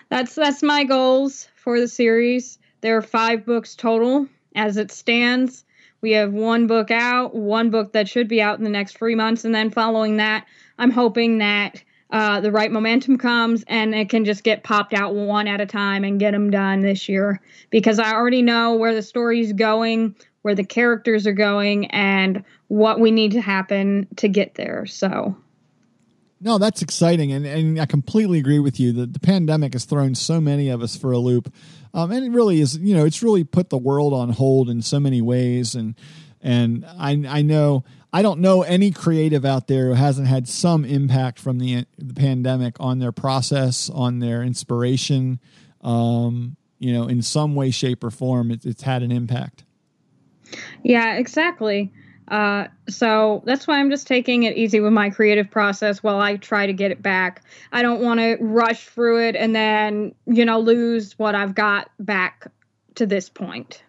that's 0.09 0.35
that's 0.35 0.63
my 0.63 0.85
goals 0.85 1.49
for 1.57 1.81
the 1.81 1.89
series. 1.89 2.59
There 2.81 2.97
are 2.97 3.03
five 3.03 3.45
books 3.45 3.75
total 3.75 4.27
as 4.55 4.77
it 4.77 4.91
stands. 4.91 5.65
We 6.01 6.13
have 6.13 6.33
one 6.33 6.67
book 6.67 6.91
out, 6.91 7.35
one 7.35 7.71
book 7.71 7.93
that 7.93 8.09
should 8.09 8.27
be 8.27 8.41
out 8.41 8.59
in 8.59 8.65
the 8.65 8.71
next 8.71 8.97
three 8.97 9.15
months, 9.15 9.45
and 9.45 9.55
then 9.55 9.71
following 9.71 10.17
that, 10.17 10.47
I'm 10.79 10.91
hoping 10.91 11.39
that 11.39 11.83
uh, 12.13 12.41
the 12.41 12.51
right 12.51 12.71
momentum 12.71 13.19
comes 13.19 13.65
and 13.69 13.95
it 13.95 14.09
can 14.09 14.25
just 14.25 14.43
get 14.43 14.65
popped 14.65 14.95
out 14.95 15.15
one 15.15 15.47
at 15.47 15.61
a 15.61 15.67
time 15.67 16.05
and 16.05 16.19
get 16.19 16.33
them 16.33 16.51
done 16.51 16.81
this 16.81 17.09
year 17.09 17.41
because 17.71 17.99
I 17.99 18.13
already 18.13 18.43
know 18.43 18.75
where 18.75 18.95
the 18.95 19.03
story's 19.03 19.53
going, 19.53 20.17
where 20.43 20.55
the 20.55 20.65
characters 20.65 21.27
are 21.27 21.33
going, 21.33 21.87
and 21.87 22.45
what 22.69 22.99
we 22.99 23.11
need 23.11 23.33
to 23.33 23.41
happen 23.41 24.09
to 24.17 24.29
get 24.29 24.55
there. 24.55 24.87
So. 24.87 25.37
No, 26.43 26.57
that's 26.57 26.81
exciting, 26.81 27.33
and, 27.33 27.45
and 27.45 27.79
I 27.79 27.85
completely 27.85 28.39
agree 28.39 28.61
with 28.61 28.81
you. 28.81 28.93
that 28.95 29.13
the 29.13 29.21
pandemic 29.21 29.75
has 29.75 29.85
thrown 29.85 30.15
so 30.15 30.41
many 30.41 30.71
of 30.71 30.83
us 30.83 30.97
for 30.97 31.13
a 31.13 31.19
loop, 31.19 31.53
um, 31.93 32.11
and 32.11 32.25
it 32.25 32.31
really 32.31 32.61
is. 32.61 32.79
You 32.79 32.95
know, 32.95 33.05
it's 33.05 33.23
really 33.23 33.45
put 33.45 33.69
the 33.69 33.77
world 33.77 34.15
on 34.15 34.31
hold 34.31 34.71
in 34.71 34.81
so 34.81 34.99
many 34.99 35.21
ways, 35.21 35.75
and 35.75 35.95
and 36.41 36.87
I 36.87 37.23
I 37.29 37.43
know 37.43 37.85
I 38.13 38.23
don't 38.23 38.41
know 38.41 38.63
any 38.63 38.91
creative 38.91 39.45
out 39.45 39.69
there 39.69 39.87
who 39.87 39.95
hasn't 39.95 40.27
had 40.27 40.49
some 40.49 40.85
impact 40.85 41.39
from 41.39 41.59
the, 41.59 41.87
the 41.97 42.15
pandemic 42.15 42.77
on 42.81 42.99
their 42.99 43.13
process, 43.13 43.89
on 43.91 44.19
their 44.19 44.43
inspiration. 44.43 45.39
Um, 45.83 46.57
you 46.79 46.93
know, 46.93 47.07
in 47.07 47.23
some 47.23 47.55
way, 47.55 47.71
shape, 47.71 48.03
or 48.03 48.11
form, 48.11 48.51
it, 48.51 48.65
it's 48.65 48.83
had 48.83 49.03
an 49.03 49.13
impact. 49.13 49.65
Yeah, 50.83 51.15
exactly. 51.15 51.93
Uh, 52.29 52.69
so 52.89 53.43
that's 53.45 53.67
why 53.67 53.79
I'm 53.79 53.91
just 53.91 54.07
taking 54.07 54.45
it 54.45 54.57
easy 54.57 54.81
with 54.81 54.93
my 54.93 55.11
creative 55.11 55.51
process 55.51 56.03
while 56.03 56.21
I 56.21 56.37
try 56.37 56.67
to 56.67 56.73
get 56.73 56.91
it 56.91 57.03
back. 57.03 57.43
I 57.73 57.83
don't 57.83 58.01
want 58.01 58.21
to 58.21 58.37
rush 58.41 58.87
through 58.87 59.29
it 59.29 59.37
and 59.37 59.55
then, 59.55 60.15
you 60.27 60.45
know, 60.45 60.61
lose 60.61 61.19
what 61.19 61.35
I've 61.35 61.55
got 61.55 61.91
back 61.99 62.47
to 62.95 63.07
this 63.07 63.29
point. 63.29 63.83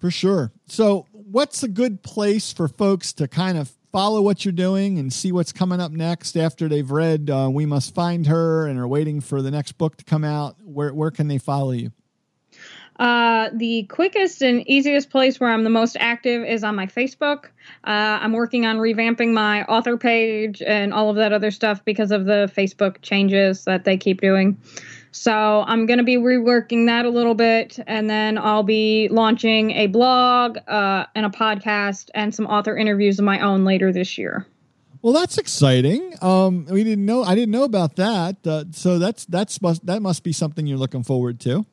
For 0.00 0.10
sure. 0.10 0.50
So, 0.66 1.06
what's 1.12 1.62
a 1.62 1.68
good 1.68 2.02
place 2.02 2.52
for 2.52 2.68
folks 2.68 3.12
to 3.14 3.28
kind 3.28 3.58
of 3.58 3.70
follow 3.92 4.22
what 4.22 4.44
you're 4.44 4.52
doing 4.52 4.98
and 4.98 5.12
see 5.12 5.30
what's 5.30 5.52
coming 5.52 5.80
up 5.80 5.92
next 5.92 6.36
after 6.36 6.68
they've 6.68 6.90
read 6.90 7.28
uh, 7.28 7.50
We 7.52 7.66
Must 7.66 7.94
Find 7.94 8.26
Her 8.26 8.66
and 8.66 8.78
are 8.78 8.88
waiting 8.88 9.20
for 9.20 9.42
the 9.42 9.50
next 9.50 9.72
book 9.72 9.96
to 9.96 10.04
come 10.04 10.24
out? 10.24 10.56
Where, 10.64 10.94
where 10.94 11.10
can 11.10 11.28
they 11.28 11.38
follow 11.38 11.72
you? 11.72 11.92
Uh, 12.98 13.48
the 13.54 13.84
quickest 13.84 14.42
and 14.42 14.68
easiest 14.68 15.08
place 15.08 15.40
where 15.40 15.50
I'm 15.50 15.64
the 15.64 15.70
most 15.70 15.96
active 15.98 16.44
is 16.44 16.62
on 16.62 16.74
my 16.76 16.86
Facebook. 16.86 17.46
Uh, 17.84 18.20
I'm 18.20 18.34
working 18.34 18.66
on 18.66 18.76
revamping 18.76 19.32
my 19.32 19.64
author 19.64 19.96
page 19.96 20.60
and 20.60 20.92
all 20.92 21.08
of 21.08 21.16
that 21.16 21.32
other 21.32 21.50
stuff 21.50 21.82
because 21.84 22.10
of 22.10 22.26
the 22.26 22.52
Facebook 22.54 23.00
changes 23.00 23.64
that 23.64 23.84
they 23.84 23.96
keep 23.96 24.20
doing. 24.20 24.60
So 25.12 25.64
I'm 25.66 25.86
going 25.86 25.98
to 25.98 26.04
be 26.04 26.16
reworking 26.16 26.86
that 26.86 27.04
a 27.04 27.10
little 27.10 27.34
bit, 27.34 27.78
and 27.86 28.08
then 28.08 28.38
I'll 28.38 28.62
be 28.62 29.08
launching 29.10 29.72
a 29.72 29.88
blog 29.88 30.58
uh, 30.68 31.06
and 31.14 31.26
a 31.26 31.30
podcast 31.30 32.10
and 32.14 32.34
some 32.34 32.46
author 32.46 32.76
interviews 32.76 33.18
of 33.18 33.24
my 33.24 33.40
own 33.40 33.64
later 33.64 33.92
this 33.92 34.18
year. 34.18 34.46
Well, 35.02 35.12
that's 35.12 35.38
exciting. 35.38 36.14
Um, 36.20 36.66
we 36.66 36.84
didn't 36.84 37.06
know. 37.06 37.24
I 37.24 37.34
didn't 37.34 37.50
know 37.50 37.64
about 37.64 37.96
that. 37.96 38.46
Uh, 38.46 38.64
so 38.72 38.98
that's 38.98 39.24
that's 39.26 39.58
that 39.58 40.00
must 40.02 40.22
be 40.22 40.32
something 40.32 40.66
you're 40.66 40.78
looking 40.78 41.02
forward 41.02 41.40
to. 41.40 41.64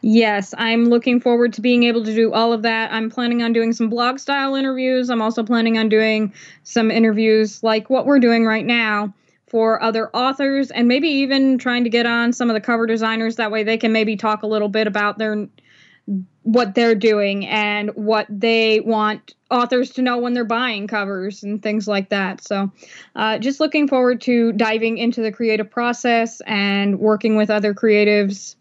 Yes, 0.00 0.54
I'm 0.56 0.86
looking 0.86 1.20
forward 1.20 1.52
to 1.52 1.60
being 1.60 1.82
able 1.82 2.02
to 2.04 2.14
do 2.14 2.32
all 2.32 2.54
of 2.54 2.62
that. 2.62 2.90
I'm 2.90 3.10
planning 3.10 3.42
on 3.42 3.52
doing 3.52 3.74
some 3.74 3.90
blog 3.90 4.18
style 4.18 4.54
interviews. 4.54 5.10
I'm 5.10 5.20
also 5.20 5.44
planning 5.44 5.76
on 5.76 5.90
doing 5.90 6.32
some 6.62 6.90
interviews 6.90 7.62
like 7.62 7.90
what 7.90 8.06
we're 8.06 8.18
doing 8.18 8.46
right 8.46 8.64
now 8.64 9.12
for 9.50 9.82
other 9.82 10.10
authors 10.14 10.70
and 10.70 10.88
maybe 10.88 11.08
even 11.08 11.58
trying 11.58 11.84
to 11.84 11.90
get 11.90 12.06
on 12.06 12.32
some 12.32 12.50
of 12.50 12.54
the 12.54 12.60
cover 12.60 12.86
designers 12.86 13.36
that 13.36 13.50
way 13.50 13.62
they 13.62 13.78
can 13.78 13.92
maybe 13.92 14.16
talk 14.16 14.42
a 14.42 14.46
little 14.46 14.68
bit 14.68 14.86
about 14.86 15.18
their 15.18 15.48
what 16.42 16.74
they're 16.74 16.94
doing 16.94 17.46
and 17.46 17.90
what 17.90 18.26
they 18.30 18.80
want 18.80 19.34
authors 19.50 19.90
to 19.90 20.02
know 20.02 20.16
when 20.16 20.32
they're 20.32 20.44
buying 20.44 20.86
covers 20.86 21.42
and 21.42 21.62
things 21.62 21.86
like 21.86 22.08
that. 22.08 22.42
So, 22.42 22.72
uh, 23.14 23.38
just 23.38 23.60
looking 23.60 23.86
forward 23.86 24.22
to 24.22 24.52
diving 24.52 24.96
into 24.96 25.20
the 25.20 25.30
creative 25.30 25.70
process 25.70 26.40
and 26.46 26.98
working 26.98 27.36
with 27.36 27.50
other 27.50 27.74
creatives 27.74 28.56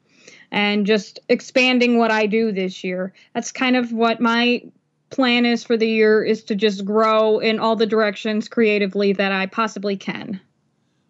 and 0.52 0.86
just 0.86 1.20
expanding 1.30 1.98
what 1.98 2.12
I 2.12 2.26
do 2.26 2.52
this 2.52 2.84
year. 2.84 3.14
That's 3.34 3.54
kind 3.54 3.78
of 3.78 3.94
what 3.94 4.20
my 4.20 4.64
plan 5.10 5.46
is 5.46 5.64
for 5.64 5.78
the 5.78 5.88
year 5.88 6.24
is 6.24 6.44
to 6.46 6.56
just 6.56 6.84
grow 6.84 7.40
in 7.40 7.60
all 7.60 7.78
the 7.78 7.86
directions 7.86 8.50
creatively 8.50 9.14
that 9.14 9.32
I 9.32 9.46
possibly 9.46 9.96
can. 9.96 10.42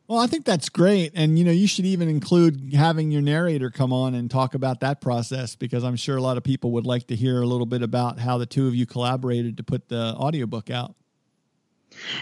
Well, 0.08 0.20
I 0.20 0.28
think 0.28 0.46
that's 0.46 0.70
great. 0.70 1.12
And, 1.16 1.38
you 1.38 1.44
know, 1.44 1.52
you 1.52 1.68
should 1.68 1.86
even 1.86 2.08
include 2.08 2.74
having 2.74 3.12
your 3.12 3.22
narrator 3.22 3.70
come 3.70 3.92
on 3.92 4.16
and 4.16 4.32
talk 4.32 4.54
about 4.54 4.80
that 4.80 5.02
process 5.02 5.56
because 5.56 5.84
I'm 5.84 5.98
sure 5.98 6.16
a 6.16 6.22
lot 6.22 6.38
of 6.38 6.44
people 6.44 6.72
would 6.72 6.86
like 6.86 7.08
to 7.08 7.16
hear 7.16 7.42
a 7.42 7.46
little 7.46 7.66
bit 7.66 7.82
about 7.82 8.20
how 8.20 8.38
the 8.38 8.46
two 8.46 8.68
of 8.68 8.76
you 8.76 8.86
collaborated 8.86 9.58
to 9.58 9.64
put 9.64 9.90
the 9.90 10.16
audiobook 10.16 10.70
out. 10.70 10.96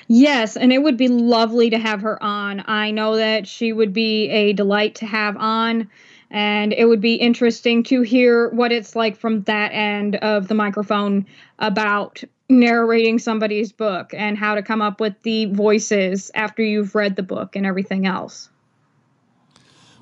Yes, 0.07 0.57
and 0.57 0.73
it 0.73 0.81
would 0.81 0.97
be 0.97 1.09
lovely 1.09 1.69
to 1.69 1.77
have 1.77 2.01
her 2.01 2.21
on. 2.23 2.63
I 2.65 2.91
know 2.91 3.17
that 3.17 3.47
she 3.47 3.71
would 3.71 3.93
be 3.93 4.29
a 4.29 4.53
delight 4.53 4.95
to 4.95 5.05
have 5.05 5.37
on 5.37 5.89
and 6.31 6.73
it 6.73 6.85
would 6.85 7.01
be 7.01 7.15
interesting 7.15 7.83
to 7.83 8.01
hear 8.01 8.49
what 8.49 8.71
it's 8.71 8.95
like 8.95 9.15
from 9.15 9.43
that 9.43 9.69
end 9.69 10.15
of 10.17 10.47
the 10.47 10.55
microphone 10.55 11.25
about 11.59 12.23
narrating 12.49 13.19
somebody's 13.19 13.71
book 13.71 14.13
and 14.13 14.37
how 14.37 14.55
to 14.55 14.61
come 14.61 14.81
up 14.81 14.99
with 14.99 15.19
the 15.23 15.45
voices 15.45 16.31
after 16.35 16.61
you've 16.61 16.93
read 16.95 17.15
the 17.15 17.23
book 17.23 17.55
and 17.55 17.65
everything 17.65 18.05
else. 18.05 18.49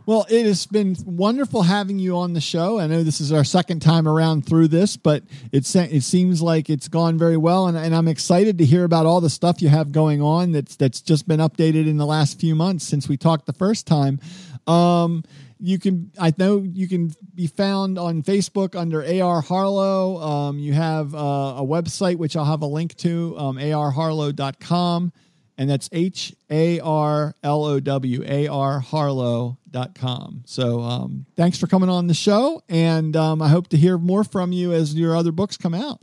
Well, 0.05 0.25
it 0.29 0.45
has 0.45 0.65
been 0.65 0.97
wonderful 1.05 1.61
having 1.61 1.97
you 1.97 2.17
on 2.17 2.33
the 2.33 2.41
show. 2.41 2.77
I 2.77 2.87
know 2.87 3.03
this 3.03 3.21
is 3.21 3.31
our 3.31 3.45
second 3.45 3.81
time 3.81 4.05
around 4.05 4.45
through 4.45 4.67
this, 4.67 4.97
but 4.97 5.23
it 5.53 5.73
it 5.75 6.03
seems 6.03 6.41
like 6.41 6.69
it's 6.69 6.89
gone 6.89 7.17
very 7.17 7.37
well, 7.37 7.67
and, 7.67 7.77
and 7.77 7.95
I'm 7.95 8.09
excited 8.09 8.57
to 8.57 8.65
hear 8.65 8.83
about 8.83 9.05
all 9.05 9.21
the 9.21 9.29
stuff 9.29 9.61
you 9.61 9.69
have 9.69 9.93
going 9.93 10.21
on 10.21 10.51
that's 10.51 10.75
that's 10.75 10.99
just 10.99 11.25
been 11.25 11.39
updated 11.39 11.87
in 11.87 11.95
the 11.95 12.05
last 12.05 12.37
few 12.37 12.53
months 12.53 12.83
since 12.83 13.07
we 13.07 13.15
talked 13.15 13.45
the 13.45 13.53
first 13.53 13.87
time. 13.87 14.19
Um, 14.67 15.23
you 15.63 15.79
can 15.79 16.11
i 16.19 16.31
know 16.37 16.57
you 16.57 16.87
can 16.89 17.15
be 17.33 17.47
found 17.47 17.97
on 17.97 18.21
facebook 18.21 18.75
under 18.75 19.01
ar 19.23 19.39
harlow. 19.41 20.17
Um, 20.17 20.59
you 20.59 20.73
have 20.73 21.15
uh, 21.15 21.55
a 21.57 21.63
website 21.63 22.17
which 22.17 22.35
i'll 22.35 22.43
have 22.43 22.61
a 22.61 22.67
link 22.67 22.97
to 22.97 23.33
um, 23.37 23.55
arharlow.com 23.55 25.13
and 25.57 25.69
that's 25.69 25.87
h-a-r-l-o-w 25.93 28.23
arharlow.com 28.23 30.43
so 30.45 30.81
um, 30.81 31.25
thanks 31.37 31.57
for 31.57 31.67
coming 31.67 31.87
on 31.89 32.07
the 32.07 32.13
show. 32.13 32.61
And 32.67 33.15
um, 33.15 33.41
i 33.41 33.47
hope 33.47 33.69
to 33.69 33.77
hear 33.77 33.97
more 33.97 34.25
from 34.25 34.51
you 34.51 34.73
as 34.73 34.93
your 34.93 35.15
other 35.15 35.31
books 35.31 35.55
come 35.55 35.73
out. 35.73 36.01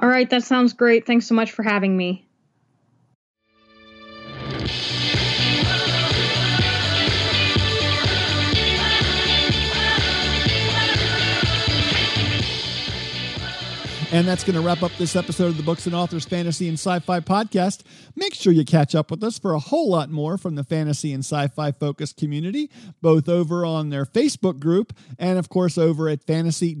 All 0.00 0.10
right. 0.10 0.28
That 0.28 0.44
sounds 0.44 0.74
great. 0.74 1.06
Thanks 1.06 1.26
so 1.26 1.34
much 1.34 1.52
for 1.52 1.62
having 1.62 1.96
me 1.96 2.26
And 14.12 14.26
that's 14.26 14.44
going 14.44 14.54
to 14.54 14.60
wrap 14.60 14.84
up 14.84 14.92
this 14.98 15.16
episode 15.16 15.48
of 15.48 15.56
the 15.56 15.64
Books 15.64 15.86
and 15.86 15.94
Authors 15.94 16.24
Fantasy 16.24 16.68
and 16.68 16.78
Sci 16.78 17.00
Fi 17.00 17.18
podcast. 17.18 17.82
Make 18.14 18.34
sure 18.34 18.52
you 18.52 18.64
catch 18.64 18.94
up 18.94 19.10
with 19.10 19.22
us 19.24 19.36
for 19.36 19.52
a 19.52 19.58
whole 19.58 19.90
lot 19.90 20.10
more 20.10 20.38
from 20.38 20.54
the 20.54 20.62
fantasy 20.62 21.12
and 21.12 21.24
sci 21.24 21.48
fi 21.48 21.72
focused 21.72 22.16
community, 22.16 22.70
both 23.02 23.28
over 23.28 23.66
on 23.66 23.90
their 23.90 24.04
Facebook 24.06 24.60
group 24.60 24.92
and, 25.18 25.38
of 25.38 25.48
course, 25.48 25.76
over 25.76 26.08
at 26.08 26.22
fantasy 26.22 26.74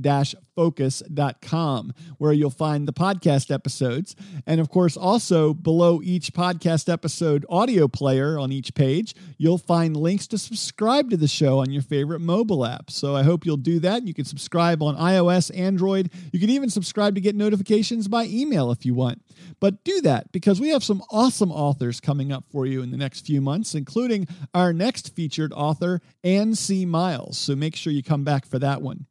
focus.com, 0.56 1.92
where 2.18 2.32
you'll 2.32 2.50
find 2.50 2.88
the 2.88 2.92
podcast 2.92 3.54
episodes. 3.54 4.16
And, 4.46 4.60
of 4.60 4.68
course, 4.70 4.96
also 4.96 5.54
below 5.54 6.00
each 6.02 6.32
podcast 6.32 6.92
episode 6.92 7.46
audio 7.48 7.86
player 7.86 8.38
on 8.38 8.50
each 8.50 8.74
page, 8.74 9.14
you'll 9.38 9.58
find 9.58 9.96
links 9.96 10.26
to 10.28 10.38
subscribe 10.38 11.10
to 11.10 11.16
the 11.16 11.28
show 11.28 11.60
on 11.60 11.70
your 11.70 11.82
favorite 11.82 12.20
mobile 12.20 12.66
app. 12.66 12.90
So 12.90 13.14
I 13.14 13.22
hope 13.22 13.46
you'll 13.46 13.56
do 13.58 13.78
that. 13.80 14.06
You 14.06 14.14
can 14.14 14.24
subscribe 14.24 14.82
on 14.82 14.96
iOS, 14.96 15.56
Android. 15.56 16.10
You 16.32 16.40
can 16.40 16.50
even 16.50 16.70
subscribe 16.70 17.14
to 17.14 17.20
get 17.20 17.36
notifications 17.36 18.08
by 18.08 18.24
email 18.24 18.70
if 18.70 18.86
you 18.86 18.94
want. 18.94 19.22
But 19.60 19.84
do 19.84 20.00
that 20.02 20.32
because 20.32 20.60
we 20.60 20.70
have 20.70 20.82
some 20.82 21.02
awesome 21.10 21.52
authors 21.52 22.00
coming 22.00 22.32
up 22.32 22.44
for 22.50 22.66
you 22.66 22.82
in 22.82 22.90
the 22.90 22.96
next 22.96 23.26
few 23.26 23.40
months, 23.40 23.74
including 23.74 24.26
our 24.54 24.72
next 24.72 25.14
featured 25.14 25.52
author, 25.52 26.00
Anne 26.24 26.54
C. 26.54 26.86
Miles. 26.86 27.36
So 27.36 27.54
make 27.54 27.76
sure 27.76 27.92
you 27.92 28.02
come 28.02 28.24
back 28.24 28.46
for 28.46 28.58
that 28.58 28.80
one. 28.82 29.06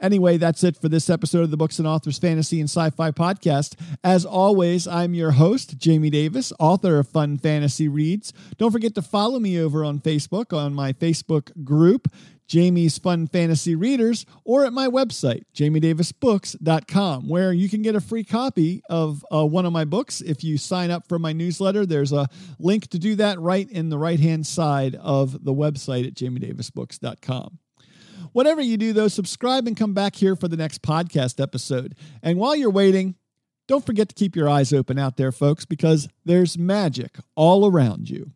Anyway, 0.00 0.36
that's 0.36 0.64
it 0.64 0.76
for 0.76 0.88
this 0.88 1.10
episode 1.10 1.42
of 1.42 1.50
the 1.50 1.56
Books 1.56 1.78
and 1.78 1.88
Authors 1.88 2.18
Fantasy 2.18 2.60
and 2.60 2.68
Sci 2.68 2.90
Fi 2.90 3.10
Podcast. 3.10 3.78
As 4.04 4.24
always, 4.24 4.86
I'm 4.86 5.14
your 5.14 5.32
host, 5.32 5.78
Jamie 5.78 6.10
Davis, 6.10 6.52
author 6.58 6.98
of 6.98 7.08
Fun 7.08 7.38
Fantasy 7.38 7.88
Reads. 7.88 8.32
Don't 8.56 8.72
forget 8.72 8.94
to 8.94 9.02
follow 9.02 9.38
me 9.38 9.60
over 9.60 9.84
on 9.84 10.00
Facebook 10.00 10.56
on 10.56 10.74
my 10.74 10.92
Facebook 10.92 11.64
group. 11.64 12.08
Jamie's 12.48 12.96
Fun 12.96 13.26
Fantasy 13.26 13.74
Readers, 13.74 14.24
or 14.42 14.64
at 14.64 14.72
my 14.72 14.88
website, 14.88 15.42
jamiedavisbooks.com, 15.54 17.28
where 17.28 17.52
you 17.52 17.68
can 17.68 17.82
get 17.82 17.94
a 17.94 18.00
free 18.00 18.24
copy 18.24 18.82
of 18.88 19.24
uh, 19.30 19.44
one 19.44 19.66
of 19.66 19.72
my 19.72 19.84
books 19.84 20.22
if 20.22 20.42
you 20.42 20.56
sign 20.56 20.90
up 20.90 21.06
for 21.06 21.18
my 21.18 21.34
newsletter. 21.34 21.84
There's 21.84 22.12
a 22.12 22.26
link 22.58 22.88
to 22.88 22.98
do 22.98 23.14
that 23.16 23.38
right 23.38 23.70
in 23.70 23.90
the 23.90 23.98
right 23.98 24.18
hand 24.18 24.46
side 24.46 24.94
of 24.96 25.44
the 25.44 25.52
website 25.52 26.06
at 26.06 26.14
jamiedavisbooks.com. 26.14 27.58
Whatever 28.38 28.60
you 28.62 28.76
do, 28.76 28.92
though, 28.92 29.08
subscribe 29.08 29.66
and 29.66 29.76
come 29.76 29.94
back 29.94 30.14
here 30.14 30.36
for 30.36 30.46
the 30.46 30.56
next 30.56 30.80
podcast 30.80 31.42
episode. 31.42 31.96
And 32.22 32.38
while 32.38 32.54
you're 32.54 32.70
waiting, 32.70 33.16
don't 33.66 33.84
forget 33.84 34.08
to 34.10 34.14
keep 34.14 34.36
your 34.36 34.48
eyes 34.48 34.72
open 34.72 34.96
out 34.96 35.16
there, 35.16 35.32
folks, 35.32 35.64
because 35.64 36.06
there's 36.24 36.56
magic 36.56 37.18
all 37.34 37.66
around 37.66 38.08
you. 38.08 38.30